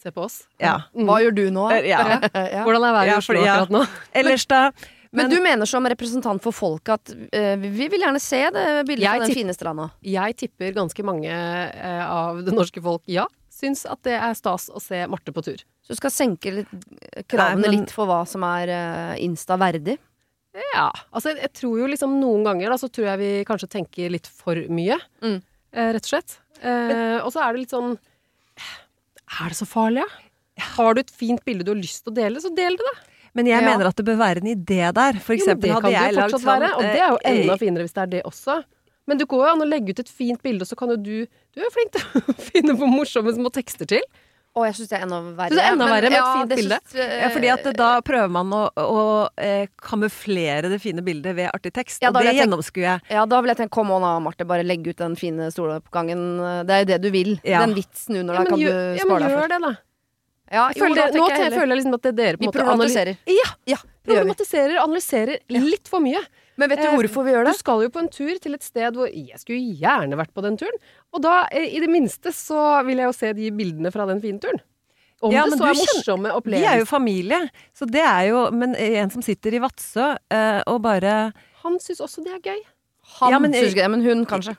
Se 0.00 0.11
på 0.16 0.23
oss. 0.25 0.38
Ja. 0.62 0.78
Mm. 0.97 1.04
Hva 1.11 1.19
gjør 1.21 1.35
du 1.37 1.42
nå? 1.52 1.66
Eh, 1.76 1.90
ja. 1.90 2.00
Hvordan 2.64 2.87
er 2.88 2.95
været 2.97 3.11
i 3.12 3.16
Oslo 3.19 3.42
akkurat 3.42 3.75
nå? 3.75 3.83
Ellers 4.23 4.47
da 4.49 4.61
Men, 5.12 5.28
du 5.28 5.37
mener 5.45 5.66
som 5.69 5.85
representant 5.90 6.40
for 6.45 6.54
folket 6.57 6.95
at 6.95 7.12
uh, 7.35 7.57
vi 7.61 7.88
vil 7.92 8.00
gjerne 8.07 8.21
se 8.23 8.40
det 8.54 8.64
bildet 8.88 9.04
Jeg 9.04 9.11
av 9.12 9.25
den 9.25 9.33
tipp- 9.33 9.40
fine 9.42 9.54
stranda. 9.57 9.88
Jeg 10.07 10.37
tipper 10.40 10.73
ganske 10.76 11.04
mange 11.04 11.28
uh, 11.35 12.04
av 12.07 12.40
det 12.47 12.54
norske 12.57 12.80
folk, 12.85 13.02
ja, 13.11 13.26
syns 13.52 13.83
at 13.90 14.00
det 14.07 14.14
er 14.16 14.37
stas 14.38 14.69
å 14.73 14.80
se 14.80 15.02
Marte 15.11 15.35
på 15.37 15.42
tur. 15.45 15.61
Så 15.85 15.92
du 15.92 15.99
skal 15.99 16.14
senke 16.14 16.52
litt, 16.62 16.71
kravene 17.28 17.61
Nei, 17.61 17.66
men- 17.66 17.80
litt 17.83 17.92
for 17.92 18.07
hva 18.09 18.23
som 18.30 18.47
er 18.47 18.71
uh, 18.73 19.14
Insta 19.21 19.59
verdig. 19.61 19.99
Ja, 20.75 20.88
altså 21.14 21.30
jeg, 21.35 21.42
jeg 21.45 21.52
tror 21.61 21.76
jo 21.83 21.88
liksom 21.92 22.14
noen 22.23 22.47
ganger 22.47 22.73
da, 22.73 22.78
så 22.80 22.88
tror 22.90 23.11
jeg 23.12 23.21
vi 23.21 23.33
kanskje 23.47 23.69
tenker 23.76 24.11
litt 24.16 24.26
for 24.30 24.59
mye, 24.73 24.97
Mm. 25.23 25.37
eh, 25.75 25.90
rett 25.95 26.07
og 26.09 26.11
slett. 26.14 26.38
Eh, 26.62 27.19
og 27.23 27.28
så 27.35 27.42
er 27.45 27.52
det 27.54 27.62
litt 27.66 27.75
sånn 27.75 27.92
Er 29.38 29.52
det 29.52 29.58
så 29.60 29.66
farlig, 29.68 30.02
ja? 30.02 30.64
Har 30.75 30.94
du 30.96 31.00
et 31.00 31.10
fint 31.14 31.40
bilde 31.46 31.64
du 31.64 31.70
har 31.72 31.78
lyst 31.80 32.02
til 32.04 32.12
å 32.12 32.16
dele, 32.18 32.40
så 32.42 32.50
del 32.54 32.76
det, 32.76 32.84
da. 32.84 32.94
Men 33.38 33.46
jeg 33.46 33.62
Ja. 33.62 33.68
mener 33.70 33.87
at 33.87 33.96
det 33.96 34.04
bør 34.04 34.18
være 34.18 34.42
en 34.42 34.50
idé 34.50 34.92
der. 34.92 35.12
For 35.22 35.34
Jo, 35.38 35.46
men 35.46 35.60
det 35.60 35.70
hadde 35.70 35.82
kan 35.82 35.92
jeg 35.92 36.10
det 36.10 36.16
jo 36.16 36.20
fortsatt 36.26 36.40
sånn 36.42 36.60
være, 36.60 36.70
og 36.75 36.82
det 36.82 37.00
er 37.00 37.08
jo 37.14 37.18
eh, 37.25 37.30
enda 37.40 37.56
finere 37.60 37.84
hvis 37.87 37.94
det 37.94 38.02
er 38.02 38.10
det 38.16 38.22
også. 38.25 38.64
Men 39.06 39.18
det 39.18 39.26
går 39.28 39.44
jo 39.46 39.52
an 39.52 39.62
å 39.62 39.68
legge 39.70 39.90
ut 39.94 40.00
et 40.02 40.08
fint 40.10 40.42
bilde, 40.42 40.62
og 40.62 40.68
så 40.68 40.76
kan 40.76 40.88
jo 40.90 40.96
du 40.96 41.26
Du 41.54 41.60
er 41.60 41.64
jo 41.64 41.70
flink 41.70 41.92
til 41.94 42.02
å 42.02 42.34
finne 42.50 42.75
på 42.76 42.87
morsomme 42.90 43.32
små 43.34 43.50
tekster 43.54 43.87
til. 43.87 44.02
Å, 44.50 44.64
jeg 44.66 44.75
syns 44.80 44.88
det 44.90 44.97
er 44.99 45.02
enda 45.07 45.19
verre. 45.38 45.54
Det 45.54 45.62
er 45.62 45.75
enda 45.76 45.87
verre 45.87 46.09
med 46.11 46.19
et 46.19 46.30
fint 46.35 46.52
bilde? 46.59 46.78
Synes, 46.90 47.12
uh, 47.23 47.26
fordi 47.37 47.50
at 47.52 47.66
da 47.78 47.90
prøver 48.02 48.33
man 48.35 48.50
å, 48.57 48.62
å 48.83 49.02
eh, 49.38 49.69
kamuflere 49.78 50.73
det 50.73 50.80
fine 50.83 51.04
bildet 51.07 51.37
ved 51.38 51.52
artig 51.54 51.71
tekst. 51.76 52.02
Ja, 52.02 52.11
og 52.11 52.19
det 52.19 52.33
gjennomskuer 52.35 52.87
jeg. 52.88 53.04
Ja, 53.14 53.23
da 53.30 53.38
vil 53.45 53.52
jeg 53.52 53.61
tenke 53.61 53.76
kom 53.78 53.92
on 53.95 54.02
da, 54.02 54.16
Marte, 54.25 54.47
bare 54.50 54.64
legg 54.66 54.88
ut 54.90 54.99
den 54.99 55.14
fine 55.21 55.52
stoloppgangen. 55.54 56.25
Det 56.66 56.75
er 56.75 56.83
jo 56.83 56.88
det 56.90 56.99
du 57.04 57.09
vil. 57.14 57.37
Ja. 57.47 57.62
Den 57.62 57.76
vitsen 57.78 58.19
under 58.25 58.40
Ja, 58.40 58.42
deg 58.42 58.50
du 58.50 58.57
kan 58.57 58.64
deg 58.64 58.66
du 58.66 58.99
ja, 58.99 59.07
men 59.07 59.23
deg 59.23 59.30
gjør 59.30 59.38
for. 59.38 59.54
det, 59.54 59.61
da. 59.69 59.73
Ja, 60.50 60.64
jo, 60.75 60.83
føler, 60.83 60.99
da 60.99 61.07
nå 61.14 61.26
jeg 61.30 61.52
føler 61.54 61.71
jeg 61.71 61.78
liksom 61.78 61.95
at 61.95 62.07
det 62.09 62.12
dere 62.19 62.38
på 62.40 62.42
en 62.42 62.49
måte 62.50 62.59
analy- 62.59 62.66
problematiserer. 62.66 63.19
Ja! 63.30 63.49
Ja, 63.71 63.76
vi. 63.87 64.11
Problematiserer 64.11 64.80
analyserer 64.83 65.38
litt 65.54 65.87
for 65.92 66.02
mye. 66.02 66.19
Men 66.59 66.69
vet 66.69 66.78
du 66.83 66.87
Eh, 66.88 66.97
hvorfor 66.99 67.25
vi 67.25 67.33
gjør 67.33 67.45
det? 67.47 67.52
Du 67.54 67.59
skal 67.59 67.83
jo 67.85 67.88
på 67.95 68.00
en 68.02 68.09
tur 68.09 68.38
til 68.42 68.54
et 68.54 68.62
sted 68.62 68.92
hvor 68.95 69.07
Jeg 69.09 69.38
skulle 69.38 69.76
gjerne 69.80 70.16
vært 70.19 70.33
på 70.35 70.42
den 70.42 70.57
turen. 70.61 70.76
Og 71.14 71.23
da, 71.23 71.47
eh, 71.52 71.69
i 71.76 71.80
det 71.80 71.88
minste, 71.88 72.33
så 72.33 72.85
vil 72.85 72.99
jeg 72.99 73.07
jo 73.07 73.12
se 73.12 73.33
de 73.33 73.50
bildene 73.50 73.92
fra 73.92 74.07
den 74.07 74.21
fine 74.21 74.38
turen. 74.40 74.61
Om 75.23 75.33
Ja, 75.33 75.45
det 75.45 75.59
så 75.59 75.69
er 75.69 75.76
morsomme 75.76 76.30
opplevelser. 76.33 76.61
Vi 76.64 76.66
er 76.75 76.78
jo 76.80 76.87
familie, 76.88 77.50
så 77.76 77.85
det 77.87 78.00
er 78.00 78.28
jo 78.30 78.50
Men 78.50 78.75
en 78.75 79.11
som 79.11 79.23
sitter 79.23 79.52
i 79.54 79.59
Vadsø 79.61 80.16
eh, 80.30 80.62
og 80.66 80.83
bare 80.83 81.33
Han 81.62 81.78
syns 81.78 82.00
også 82.00 82.25
det 82.25 82.33
er 82.33 82.40
gøy. 82.40 82.61
Han 83.21 83.30
Ja, 83.33 83.38
men- 83.38 83.52
syns 83.52 83.75
det, 83.75 83.90
men 83.90 84.02
hun 84.02 84.25
kanskje. 84.25 84.57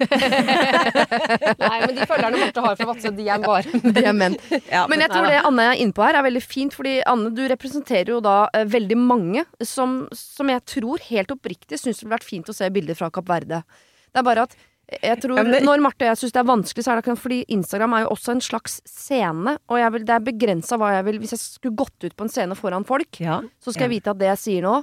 Nei, 1.60 1.76
men 1.84 1.94
de 1.96 2.06
følgerne 2.08 2.40
Marte 2.40 2.64
har 2.64 2.78
fra 2.78 2.86
Vadsø, 2.90 3.12
de 3.16 3.26
er 3.30 3.42
bare 3.44 3.80
de 3.96 4.04
er 4.06 4.16
menn. 4.16 4.36
ja, 4.70 4.86
Men 4.90 5.04
jeg 5.04 5.12
tror 5.12 5.28
det 5.28 5.42
Anne 5.46 5.66
er 5.72 5.82
inne 5.82 5.96
på 5.96 6.04
her 6.06 6.18
er 6.20 6.26
veldig 6.26 6.42
fint, 6.44 6.74
fordi 6.76 6.98
Anne, 7.08 7.32
du 7.36 7.42
representerer 7.50 8.14
jo 8.14 8.20
da 8.24 8.38
eh, 8.56 8.66
veldig 8.70 8.98
mange 9.00 9.44
som, 9.66 10.02
som 10.16 10.50
jeg 10.52 10.64
tror 10.76 11.02
helt 11.10 11.34
oppriktig 11.36 11.78
syns 11.80 12.00
det 12.00 12.06
ville 12.06 12.16
vært 12.16 12.28
fint 12.28 12.50
å 12.50 12.56
se 12.56 12.68
bilder 12.72 12.98
fra 12.98 13.10
Kapp 13.14 13.28
Verde. 13.30 13.62
Det 14.10 14.22
er 14.22 14.26
bare 14.26 14.46
at 14.48 14.56
jeg 14.90 15.20
tror, 15.22 15.36
Ja, 15.38 15.44
det- 15.46 15.62
Når 15.62 15.82
Marte 15.84 16.02
og 16.02 16.08
jeg 16.10 16.18
syns 16.18 16.32
det 16.34 16.40
er 16.42 16.48
vanskelig, 16.50 16.82
så 16.82 16.90
er 16.90 16.98
det 16.98 17.04
ikke 17.04 17.20
fordi 17.22 17.36
Instagram 17.54 17.92
er 17.94 18.00
jo 18.02 18.08
også 18.16 18.32
en 18.34 18.40
slags 18.42 18.80
scene. 18.90 19.52
Og 19.70 19.78
jeg 19.78 19.92
vil, 19.94 20.04
det 20.08 20.14
er 20.16 20.24
begrensa 20.26 20.78
hva 20.80 20.88
jeg 20.96 21.04
vil 21.06 21.20
Hvis 21.22 21.34
jeg 21.36 21.42
skulle 21.44 21.76
gått 21.78 22.06
ut 22.08 22.16
på 22.18 22.26
en 22.26 22.32
scene 22.32 22.56
foran 22.58 22.86
folk, 22.88 23.20
ja. 23.22 23.36
så 23.62 23.70
skal 23.70 23.86
jeg 23.86 24.00
vite 24.00 24.10
at 24.10 24.18
det 24.18 24.32
jeg 24.32 24.40
sier 24.42 24.66
nå, 24.66 24.80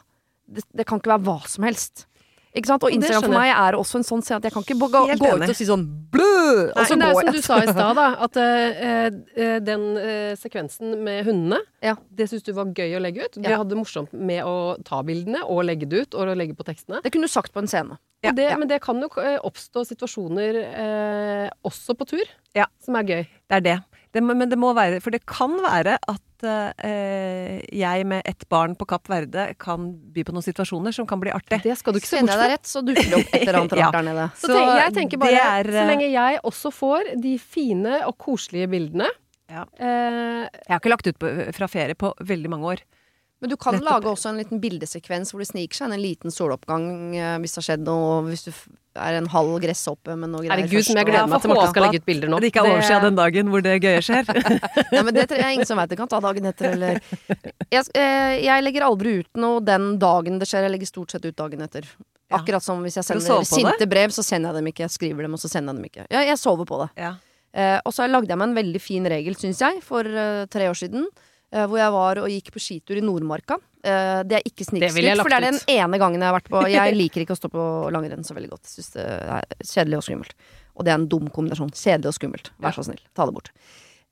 det, 0.47 0.63
det 0.79 0.85
kan 0.87 1.01
ikke 1.01 1.11
være 1.11 1.25
hva 1.27 1.41
som 1.51 1.65
helst. 1.67 2.05
Ikke 2.57 2.69
sant? 2.71 2.83
Og 2.87 2.93
Instagram 2.95 3.23
for 3.27 3.35
meg 3.35 3.51
er 3.53 3.77
også 3.77 3.99
en 4.01 4.05
sånn 4.07 4.23
scene 4.25 4.39
at 4.41 4.47
jeg 4.47 4.53
kan 4.55 4.65
ikke 4.65 4.77
gå, 4.81 4.87
gå 4.91 5.01
ut 5.37 5.45
og 5.45 5.55
si 5.57 5.67
sånn 5.67 5.83
blø! 6.11 6.71
Og 6.73 6.79
Nei, 6.79 6.85
går 6.87 6.89
jeg. 6.89 6.99
det 6.99 7.07
er 7.07 7.19
som 7.19 7.35
du 7.37 7.41
sa 7.45 7.57
i 7.61 7.67
stad, 7.69 7.99
da. 7.99 8.07
At 8.25 8.39
uh, 8.41 9.59
den 9.67 9.85
uh, 9.99 10.31
sekvensen 10.39 10.95
med 11.05 11.27
hundene, 11.29 11.61
Ja. 11.85 11.95
det 12.09 12.29
syns 12.31 12.45
du 12.47 12.53
var 12.57 12.71
gøy 12.73 12.97
å 12.97 13.03
legge 13.03 13.27
ut. 13.27 13.37
Ja. 13.43 13.59
hadde 13.61 13.75
det 13.75 13.79
morsomt 13.79 14.13
med 14.13 14.43
å 14.47 14.77
ta 14.87 15.03
bildene 15.05 15.43
og 15.45 15.63
legge 15.69 15.89
det 15.89 16.07
ut, 16.07 16.17
og 16.17 16.33
legge 16.37 16.57
på 16.57 16.65
tekstene. 16.67 17.03
Det 17.05 17.13
kunne 17.13 17.29
du 17.29 17.33
sagt 17.33 17.53
på 17.53 17.61
en 17.63 17.69
scene. 17.69 17.99
Ja. 18.25 18.31
det, 18.33 18.49
Men 18.57 18.67
det 18.67 18.81
kan 18.81 18.97
jo 18.99 19.11
oppstå 19.45 19.85
situasjoner 19.85 20.57
også 21.63 21.93
på 21.93 22.07
tur 22.09 22.25
Ja. 22.57 22.65
som 22.83 22.95
er 22.97 23.03
gøy. 23.05 23.23
Det 23.47 23.59
er 23.61 23.61
det. 23.61 23.77
Det 24.17 24.23
men 24.25 24.49
det 24.51 24.57
må 24.59 24.73
være 24.77 24.99
For 25.03 25.13
det 25.15 25.21
kan 25.29 25.53
være 25.63 25.95
at 26.01 26.45
eh, 26.45 27.61
jeg 27.73 28.05
med 28.09 28.25
ett 28.29 28.43
barn 28.51 28.75
på 28.77 28.85
Kapp 28.89 29.07
Verde 29.09 29.47
kan 29.61 29.87
by 30.13 30.25
på 30.27 30.35
noen 30.35 30.45
situasjoner 30.45 30.93
som 30.95 31.07
kan 31.09 31.21
bli 31.23 31.31
artig. 31.33 31.61
Det 31.63 31.77
skal 31.79 31.95
du 31.95 32.01
ikke 32.01 32.09
se 32.11 32.19
bort 32.21 32.33
fra. 32.35 32.49
rett, 32.51 32.67
så 32.69 32.83
dukker 32.85 33.07
det 33.09 33.21
opp 33.21 33.31
et 33.33 33.45
eller 33.47 33.59
annet 33.61 33.77
Ja. 33.81 33.87
rart 33.87 33.97
der 33.99 34.07
nede. 34.09 34.27
Så, 34.37 34.51
Så 34.51 34.59
jeg 34.81 34.93
tenker 34.99 35.21
bare, 35.23 35.45
er, 35.61 35.71
så 35.71 35.81
eh, 35.85 35.89
lenge 35.93 36.11
jeg 36.13 36.41
også 36.51 36.73
får 36.75 37.13
de 37.23 37.33
fine 37.41 38.01
og 38.09 38.17
koselige 38.21 38.69
bildene 38.75 39.09
Ja. 39.49 39.63
eh, 39.79 40.45
Jeg 40.45 40.73
har 40.75 40.79
ikke 40.81 40.93
lagt 40.93 41.07
ut 41.07 41.19
på, 41.23 41.33
fra 41.55 41.67
ferie 41.71 41.95
på 41.95 42.13
veldig 42.19 42.49
mange 42.53 42.73
år. 42.75 42.85
Men 43.37 43.51
du 43.51 43.57
kan 43.57 43.75
Nettopp. 43.75 43.89
lage 43.91 44.09
også 44.09 44.31
en 44.31 44.39
liten 44.41 44.61
bildesekvens 44.61 45.29
hvor 45.29 45.43
det 45.43 45.49
sniker 45.51 45.77
seg 45.77 45.89
inn 45.89 45.95
en 45.99 46.01
liten 46.01 46.33
soloppgang 46.33 46.87
eh, 47.13 47.35
hvis 47.43 47.53
det 47.53 47.59
har 47.61 47.65
skjedd 47.67 47.83
noe, 47.85 48.23
hvis 48.25 48.47
du 48.47 48.51
er 48.97 49.17
en 49.19 49.27
halv 49.29 49.59
gresshoppe 49.61 50.15
med 50.17 50.31
noe 50.31 50.41
greier 50.41 50.63
Herregud, 50.63 50.87
som 50.87 50.97
jeg 50.97 51.09
gleder 51.11 51.29
meg 51.29 51.43
til 51.43 51.53
Marte 51.53 51.67
skal 51.69 51.85
legge 51.85 52.01
ut 52.01 52.07
bilder 52.07 52.31
nå. 52.33 52.39
Det 52.41 52.49
ikke 52.49 52.63
er 52.65 52.73
år 52.73 52.81
siden 52.87 53.05
den 53.05 53.19
dagen 53.19 53.51
hvor 53.53 53.61
det 53.61 53.75
gøye 53.83 54.01
skjer. 54.01 54.31
Nei, 54.95 55.03
men 55.03 55.13
det 55.13 55.27
tror 55.29 55.43
jeg 55.43 55.59
ingen 55.59 55.69
som 55.69 55.77
vet. 55.77 55.93
Det 55.93 55.99
kan 56.01 56.09
ta 56.09 56.21
dagen 56.23 56.49
etter, 56.49 56.71
eller 56.73 56.97
jeg, 57.69 57.85
eh, 57.93 58.33
jeg 58.47 58.65
legger 58.65 58.87
aldri 58.89 59.19
ut 59.21 59.41
noe 59.45 59.61
den 59.61 59.91
dagen 60.01 60.41
det 60.41 60.49
skjer. 60.49 60.65
Jeg 60.65 60.73
legger 60.73 60.89
stort 60.89 61.13
sett 61.13 61.29
ut 61.29 61.37
dagen 61.37 61.61
etter. 61.67 61.85
Akkurat 62.33 62.65
som 62.65 62.81
hvis 62.83 62.97
jeg 62.97 63.05
sender 63.07 63.45
sinte 63.47 63.77
det? 63.79 63.87
brev, 63.91 64.11
så 64.11 64.25
sender 64.25 64.49
jeg 64.49 64.63
dem 64.63 64.73
ikke. 64.73 64.87
Jeg 64.87 64.97
skriver 64.97 65.29
dem, 65.29 65.37
og 65.37 65.45
så 65.45 65.51
sender 65.51 65.77
jeg 65.77 65.83
dem 65.83 65.89
ikke. 65.91 66.09
Ja, 66.09 66.25
jeg 66.27 66.41
sover 66.41 66.67
på 66.67 66.81
det. 66.81 66.89
Ja. 67.05 67.13
Eh, 67.53 67.77
og 67.85 67.93
så 67.95 68.09
lagde 68.09 68.33
jeg 68.33 68.39
meg 68.41 68.49
en 68.49 68.57
veldig 68.57 68.81
fin 68.83 69.07
regel, 69.07 69.37
syns 69.39 69.61
jeg, 69.63 69.79
for 69.85 70.05
eh, 70.09 70.43
tre 70.51 70.67
år 70.69 70.77
siden. 70.77 71.07
Eh, 71.53 71.65
hvor 71.65 71.79
jeg 71.79 71.95
var 71.95 72.21
og 72.23 72.29
gikk 72.33 72.51
på 72.55 72.61
skitur 72.63 72.99
i 72.99 73.03
Nordmarka. 73.05 73.59
Eh, 73.87 74.21
det 74.27 74.39
er 74.39 74.47
ikke 74.47 74.67
snikskryt, 74.67 75.21
for 75.21 75.31
det 75.31 75.39
er 75.39 75.47
den 75.49 75.59
ene 75.77 75.99
gangen 76.01 76.21
jeg 76.21 76.29
har 76.29 76.37
vært 76.37 76.51
på 76.51 76.63
Jeg 76.71 76.95
liker 77.01 77.23
ikke 77.23 77.37
å 77.37 77.41
stå 77.41 77.51
på 77.53 77.65
langrenn 77.93 78.25
så 78.27 78.37
veldig 78.37 78.53
godt. 78.55 78.69
Syns 78.69 78.93
det 78.95 79.07
er 79.07 79.51
kjedelig 79.63 79.99
og 79.99 80.07
skummelt. 80.07 80.47
Og 80.77 80.85
det 80.85 80.93
er 80.93 81.01
en 81.01 81.09
dum 81.09 81.27
kombinasjon. 81.33 81.73
Kjedelig 81.73 82.13
og 82.13 82.17
skummelt. 82.19 82.51
Vær 82.61 82.75
så 82.75 82.85
snill, 82.87 83.03
ta 83.17 83.27
det 83.29 83.37
bort. 83.37 83.53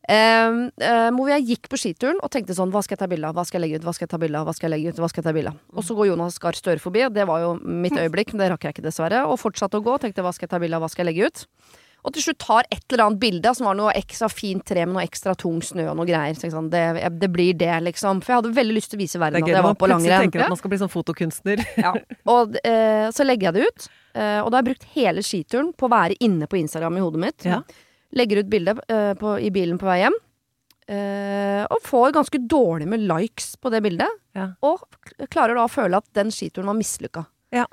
Um, 0.05 0.67
um, 0.85 1.15
hvor 1.17 1.31
jeg 1.31 1.45
gikk 1.47 1.67
på 1.71 1.79
skituren 1.81 2.19
og 2.21 2.29
tenkte 2.29 2.53
sånn 2.53 2.69
Hva 2.69 2.83
skal 2.85 2.93
jeg 2.93 2.99
ta 3.01 3.07
bilde 3.09 3.25
av? 3.25 3.33
Hva 3.33 3.41
skal 3.47 3.57
jeg 3.57 3.63
legge 3.63 3.79
ut? 3.79 3.87
Hva 3.87 3.93
skal 3.95 4.05
jeg 4.05 4.11
ta 4.11 4.19
bilde 4.21 4.37
av? 4.37 4.45
Hva 4.45 4.53
skal 4.53 4.67
jeg 4.67 4.73
legge 4.75 4.91
ut? 4.93 4.99
Hva 5.01 5.07
skal 5.09 5.23
jeg 5.23 5.25
ta 5.25 5.33
bilde 5.33 5.53
av? 5.55 5.63
Og 5.73 5.87
så 5.87 5.95
går 5.97 6.09
Jonas 6.11 6.37
Gahr 6.43 6.57
Støre 6.59 6.83
forbi, 6.83 7.01
og 7.07 7.15
det 7.15 7.25
var 7.25 7.41
jo 7.41 7.55
mitt 7.57 7.97
øyeblikk, 8.03 8.35
men 8.35 8.43
det 8.43 8.51
rakk 8.53 8.67
jeg 8.67 8.75
ikke 8.75 8.85
dessverre. 8.85 9.23
Og 9.25 9.41
fortsatte 9.41 9.81
å 9.81 9.85
gå 9.85 9.95
og 9.95 10.03
tenkte 10.03 10.21
hva 10.25 10.33
skal 10.35 10.45
jeg 10.45 10.53
ta 10.53 10.61
bilde 10.61 10.77
av? 10.77 10.85
Hva 10.85 10.91
skal 10.93 11.07
jeg 11.07 11.09
legge 11.09 11.31
ut? 11.31 11.73
Og 12.05 12.13
til 12.13 12.21
slutt 12.27 12.37
tar 12.43 12.67
et 12.69 12.83
eller 12.93 13.07
annet 13.07 13.21
bilde 13.21 13.51
som 13.57 13.65
var 13.65 13.77
noe 13.79 13.93
ekstra 13.97 14.27
fint 14.29 14.61
tre 14.67 14.83
med 14.85 14.93
noe 14.93 15.05
ekstra 15.07 15.33
tung 15.41 15.57
snø 15.65 15.87
og 15.89 15.95
noe 15.97 16.05
greier. 16.05 16.37
Så 16.37 16.51
sånn, 16.53 16.67
det, 16.73 16.83
det 17.17 17.29
blir 17.33 17.55
det, 17.57 17.71
liksom. 17.87 18.21
For 18.21 18.33
jeg 18.35 18.41
hadde 18.43 18.51
veldig 18.59 18.75
lyst 18.77 18.91
til 18.93 18.99
å 18.99 19.01
vise 19.01 19.17
Det 19.17 19.23
verden 19.23 19.39
er 19.39 19.45
at 19.45 19.49
gøy 19.49 19.55
jeg 19.55 19.57
når 19.57 19.65
var 19.65 19.73
man 19.73 19.79
på 19.81 19.89
plutselig 19.89 20.11
langrenn. 20.13 20.29
tenker 20.29 20.45
at 20.45 20.53
man 20.53 20.59
skal 20.61 20.73
bli 20.75 20.81
sånn 20.83 20.93
fotokunstner. 20.93 21.63
Ja. 21.85 21.91
Og 22.31 22.55
eh, 22.61 23.07
så 23.13 23.25
legger 23.25 23.49
jeg 23.49 23.57
det 23.57 23.65
ut. 23.71 23.87
Eh, 24.15 24.37
og 24.43 24.51
da 24.51 24.57
har 24.57 24.61
jeg 24.63 24.69
brukt 24.69 24.85
hele 24.95 25.23
skituren 25.25 25.73
på 25.75 25.89
å 25.89 25.91
være 25.91 26.17
inne 26.23 26.47
på 26.49 26.59
Instagram 26.61 26.99
i 26.99 27.03
hodet 27.03 27.21
mitt. 27.25 27.47
Ja. 27.49 27.59
Legger 28.15 28.41
ut 28.43 28.51
bilde 28.53 28.77
eh, 28.85 29.25
i 29.41 29.51
bilen 29.53 29.81
på 29.81 29.89
vei 29.89 29.99
hjem. 30.03 30.15
Eh, 30.85 31.63
og 31.73 31.81
får 31.81 32.13
ganske 32.13 32.39
dårlig 32.45 32.87
med 32.91 33.07
likes 33.09 33.55
på 33.57 33.71
det 33.73 33.81
bildet. 33.85 34.21
Ja. 34.37 34.51
Og 34.65 34.85
klarer 35.33 35.57
da 35.57 35.65
å 35.65 35.71
føle 35.71 35.97
at 35.97 36.07
den 36.17 36.29
skituren 36.33 36.69
var 36.69 36.77
mislykka. 36.77 37.25
Ja. 37.55 37.65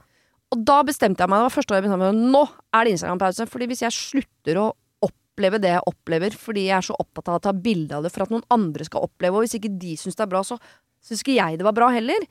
Og 0.52 0.62
da 0.68 0.82
bestemte 0.84 1.24
jeg 1.24 1.32
meg, 1.32 1.40
det 1.40 1.48
var 1.48 1.54
første 1.54 1.72
år 1.72 1.80
jeg 1.80 1.86
bestemte 1.86 2.12
meg, 2.12 2.22
nå 2.34 2.44
er 2.76 2.84
det 2.84 2.94
Instagram-pause. 2.96 3.48
Fordi 3.48 3.68
hvis 3.70 3.84
jeg 3.86 3.96
slutter 3.96 4.60
å 4.60 4.68
oppleve 5.06 5.60
det 5.62 5.72
jeg 5.72 5.84
opplever, 5.88 6.36
fordi 6.36 6.66
jeg 6.68 6.76
er 6.76 6.88
så 6.90 6.96
opptatt 7.00 7.30
av 7.32 7.40
å 7.40 7.44
ta 7.48 7.52
bilde 7.56 7.96
av 7.96 8.04
det 8.04 8.12
for 8.12 8.26
at 8.26 8.32
noen 8.34 8.44
andre 8.52 8.86
skal 8.88 9.06
oppleve, 9.08 9.38
og 9.38 9.46
hvis 9.46 9.56
ikke 9.58 9.72
de 9.80 9.96
syns 10.00 10.18
det 10.18 10.26
er 10.26 10.32
bra, 10.34 10.42
så 10.44 10.58
syns 11.02 11.24
ikke 11.24 11.38
jeg 11.38 11.60
det 11.60 11.66
var 11.66 11.76
bra 11.76 11.88
heller. 11.94 12.26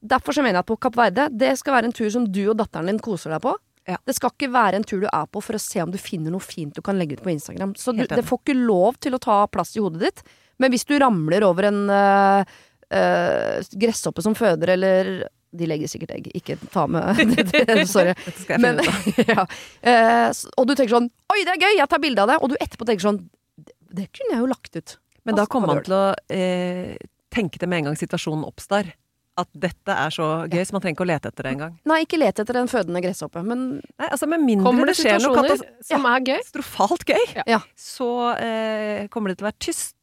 Derfor 0.00 0.32
så 0.32 0.44
mener 0.44 0.58
jeg 0.58 0.64
at 0.64 0.70
på 0.70 0.78
Kapp 0.80 0.96
Verde, 0.96 1.28
det 1.36 1.52
skal 1.60 1.76
være 1.76 1.90
en 1.90 1.96
tur 1.96 2.08
som 2.12 2.24
du 2.24 2.46
og 2.46 2.56
datteren 2.62 2.88
din 2.88 3.02
koser 3.04 3.34
deg 3.34 3.44
på. 3.44 3.52
Ja. 3.88 3.98
Det 4.06 4.14
skal 4.16 4.32
ikke 4.32 4.50
være 4.54 4.80
en 4.80 4.86
tur 4.86 5.02
du 5.02 5.08
er 5.08 5.28
på 5.28 5.42
for 5.44 5.56
å 5.56 5.60
se 5.60 5.82
om 5.82 5.92
du 5.92 5.98
finner 6.00 6.32
noe 6.32 6.44
fint 6.44 6.72
du 6.76 6.82
kan 6.84 6.98
legge 7.00 7.18
ut 7.18 7.24
på 7.24 7.32
Instagram. 7.32 7.74
Så 7.80 7.92
du, 7.96 8.04
det 8.08 8.24
får 8.26 8.40
ikke 8.42 8.56
lov 8.56 8.96
til 9.02 9.16
å 9.16 9.20
ta 9.22 9.42
plass 9.52 9.74
i 9.76 9.82
hodet 9.84 10.02
ditt. 10.06 10.24
Men 10.60 10.72
hvis 10.72 10.86
du 10.88 10.94
ramler 11.00 11.44
over 11.44 11.68
en 11.68 11.82
øh, 11.92 12.56
øh, 12.96 13.70
gresshoppe 13.84 14.24
som 14.24 14.36
føder, 14.36 14.74
eller 14.76 15.12
De 15.52 15.66
legger 15.66 15.90
sikkert 15.90 16.12
egg, 16.14 16.28
ikke 16.38 16.54
ta 16.70 16.84
med 16.86 17.18
Sorry. 17.90 18.14
Skal 18.38 18.54
jeg 18.54 18.60
Men, 18.62 18.78
ja. 19.32 19.44
Eh, 19.82 20.30
og 20.56 20.68
du 20.70 20.74
tenker 20.78 20.94
sånn 20.94 21.08
Oi, 21.34 21.40
det 21.46 21.56
er 21.56 21.64
gøy! 21.66 21.74
Jeg 21.80 21.90
tar 21.90 22.02
bilde 22.02 22.22
av 22.22 22.30
det. 22.30 22.38
Og 22.44 22.52
du 22.52 22.56
etterpå 22.60 22.86
tenker 22.86 23.08
sånn 23.08 23.18
Det, 23.58 23.74
det 23.98 24.08
kunne 24.14 24.36
jeg 24.36 24.44
jo 24.44 24.50
lagt 24.52 24.78
ut. 24.78 24.96
Men 25.26 25.36
da 25.36 25.44
kommer 25.50 25.74
man 25.74 25.82
til 25.84 25.96
å 25.98 26.04
eh, 26.32 26.94
tenke 27.34 27.58
det 27.60 27.66
med 27.68 27.82
en 27.82 27.90
gang 27.90 27.98
situasjonen 27.98 28.46
oppstår. 28.48 28.92
At 29.38 29.48
dette 29.56 29.94
er 29.94 30.10
så 30.12 30.24
gøy, 30.50 30.60
så 30.66 30.74
man 30.74 30.82
trenger 30.82 30.96
ikke 30.98 31.04
å 31.04 31.08
lete 31.08 31.30
etter 31.30 31.46
det 31.46 31.52
engang. 31.54 31.74
Nei, 31.88 32.00
ikke 32.04 32.18
let 32.18 32.40
etter 32.42 32.56
en 32.60 32.68
fødende 32.68 33.00
gresshoppe, 33.04 33.40
men 33.46 33.60
Nei, 33.78 34.08
altså 34.10 34.26
Med 34.28 34.42
mindre 34.44 34.72
det 34.82 34.88
det 34.90 34.96
skjer 34.98 35.20
noe 35.22 35.44
situasjoner 35.44 35.86
som 35.86 36.08
er 36.10 36.24
gøy? 36.26 36.32
katastrofalt 36.40 37.04
gøy, 37.08 37.22
Ja. 37.48 37.60
så 37.78 38.08
eh, 38.34 39.06
kommer 39.14 39.30
det 39.32 39.38
til 39.40 39.46
å 39.46 39.50
være 39.50 39.60
tyst 39.64 39.94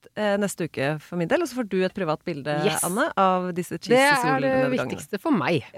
neste 0.41 0.61
uke 0.69 0.85
for 1.03 1.15
min 1.21 1.29
del. 1.31 1.41
Og 1.43 1.47
så 1.51 1.55
får 1.59 1.67
du 1.69 1.77
et 1.85 1.93
privat 1.95 2.21
bilde, 2.27 2.53
Yes. 2.65 2.83
Anne, 2.87 3.05
av 3.17 3.39
disse 3.57 3.75
Det 3.79 3.99
er 4.01 4.39
det 4.41 4.55
viktigste 4.73 5.15
for 5.21 5.31
meg. 5.35 5.55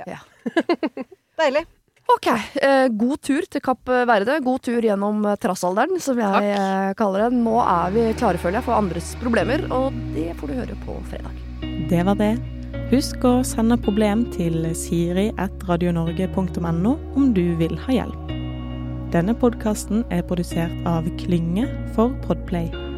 Deilig. 1.40 1.64
Ok, 2.10 2.26
eh, 2.66 2.88
god 2.90 3.20
tur 3.22 3.46
til 3.46 3.62
Kapp 3.62 3.86
Verde. 3.86 4.40
God 4.42 4.64
tur 4.66 4.82
gjennom 4.82 5.22
eh, 5.30 5.36
trassalderen, 5.38 6.00
som 6.02 6.18
jeg 6.18 6.26
Takk. 6.26 6.42
eh, 6.58 6.90
kaller 6.98 7.28
det. 7.28 7.38
Nå 7.38 7.54
er 7.62 7.94
vi 7.94 8.08
klare, 8.18 8.42
føler 8.42 8.58
jeg, 8.58 8.66
for 8.66 8.74
andres 8.80 9.12
problemer, 9.22 9.62
og 9.70 9.94
det 10.16 10.34
får 10.40 10.48
du 10.50 10.54
høre 10.58 10.74
på 10.88 10.96
fredag. 11.12 11.30
Det 11.92 12.02
var 12.08 12.16
det. 12.18 12.32
Husk 12.90 13.22
å 13.30 13.44
sende 13.46 13.78
problem 13.78 14.26
til 14.34 14.66
siri.radionorge.no 14.74 16.98
om 17.16 17.30
du 17.38 17.46
vil 17.62 17.78
ha 17.86 17.94
hjelp. 18.02 18.26
Denne 19.14 19.34
podkasten 19.38 20.02
er 20.14 20.26
produsert 20.26 20.74
av 20.90 21.06
Klynge 21.22 21.70
for 21.94 22.10
Podplay. 22.26 22.89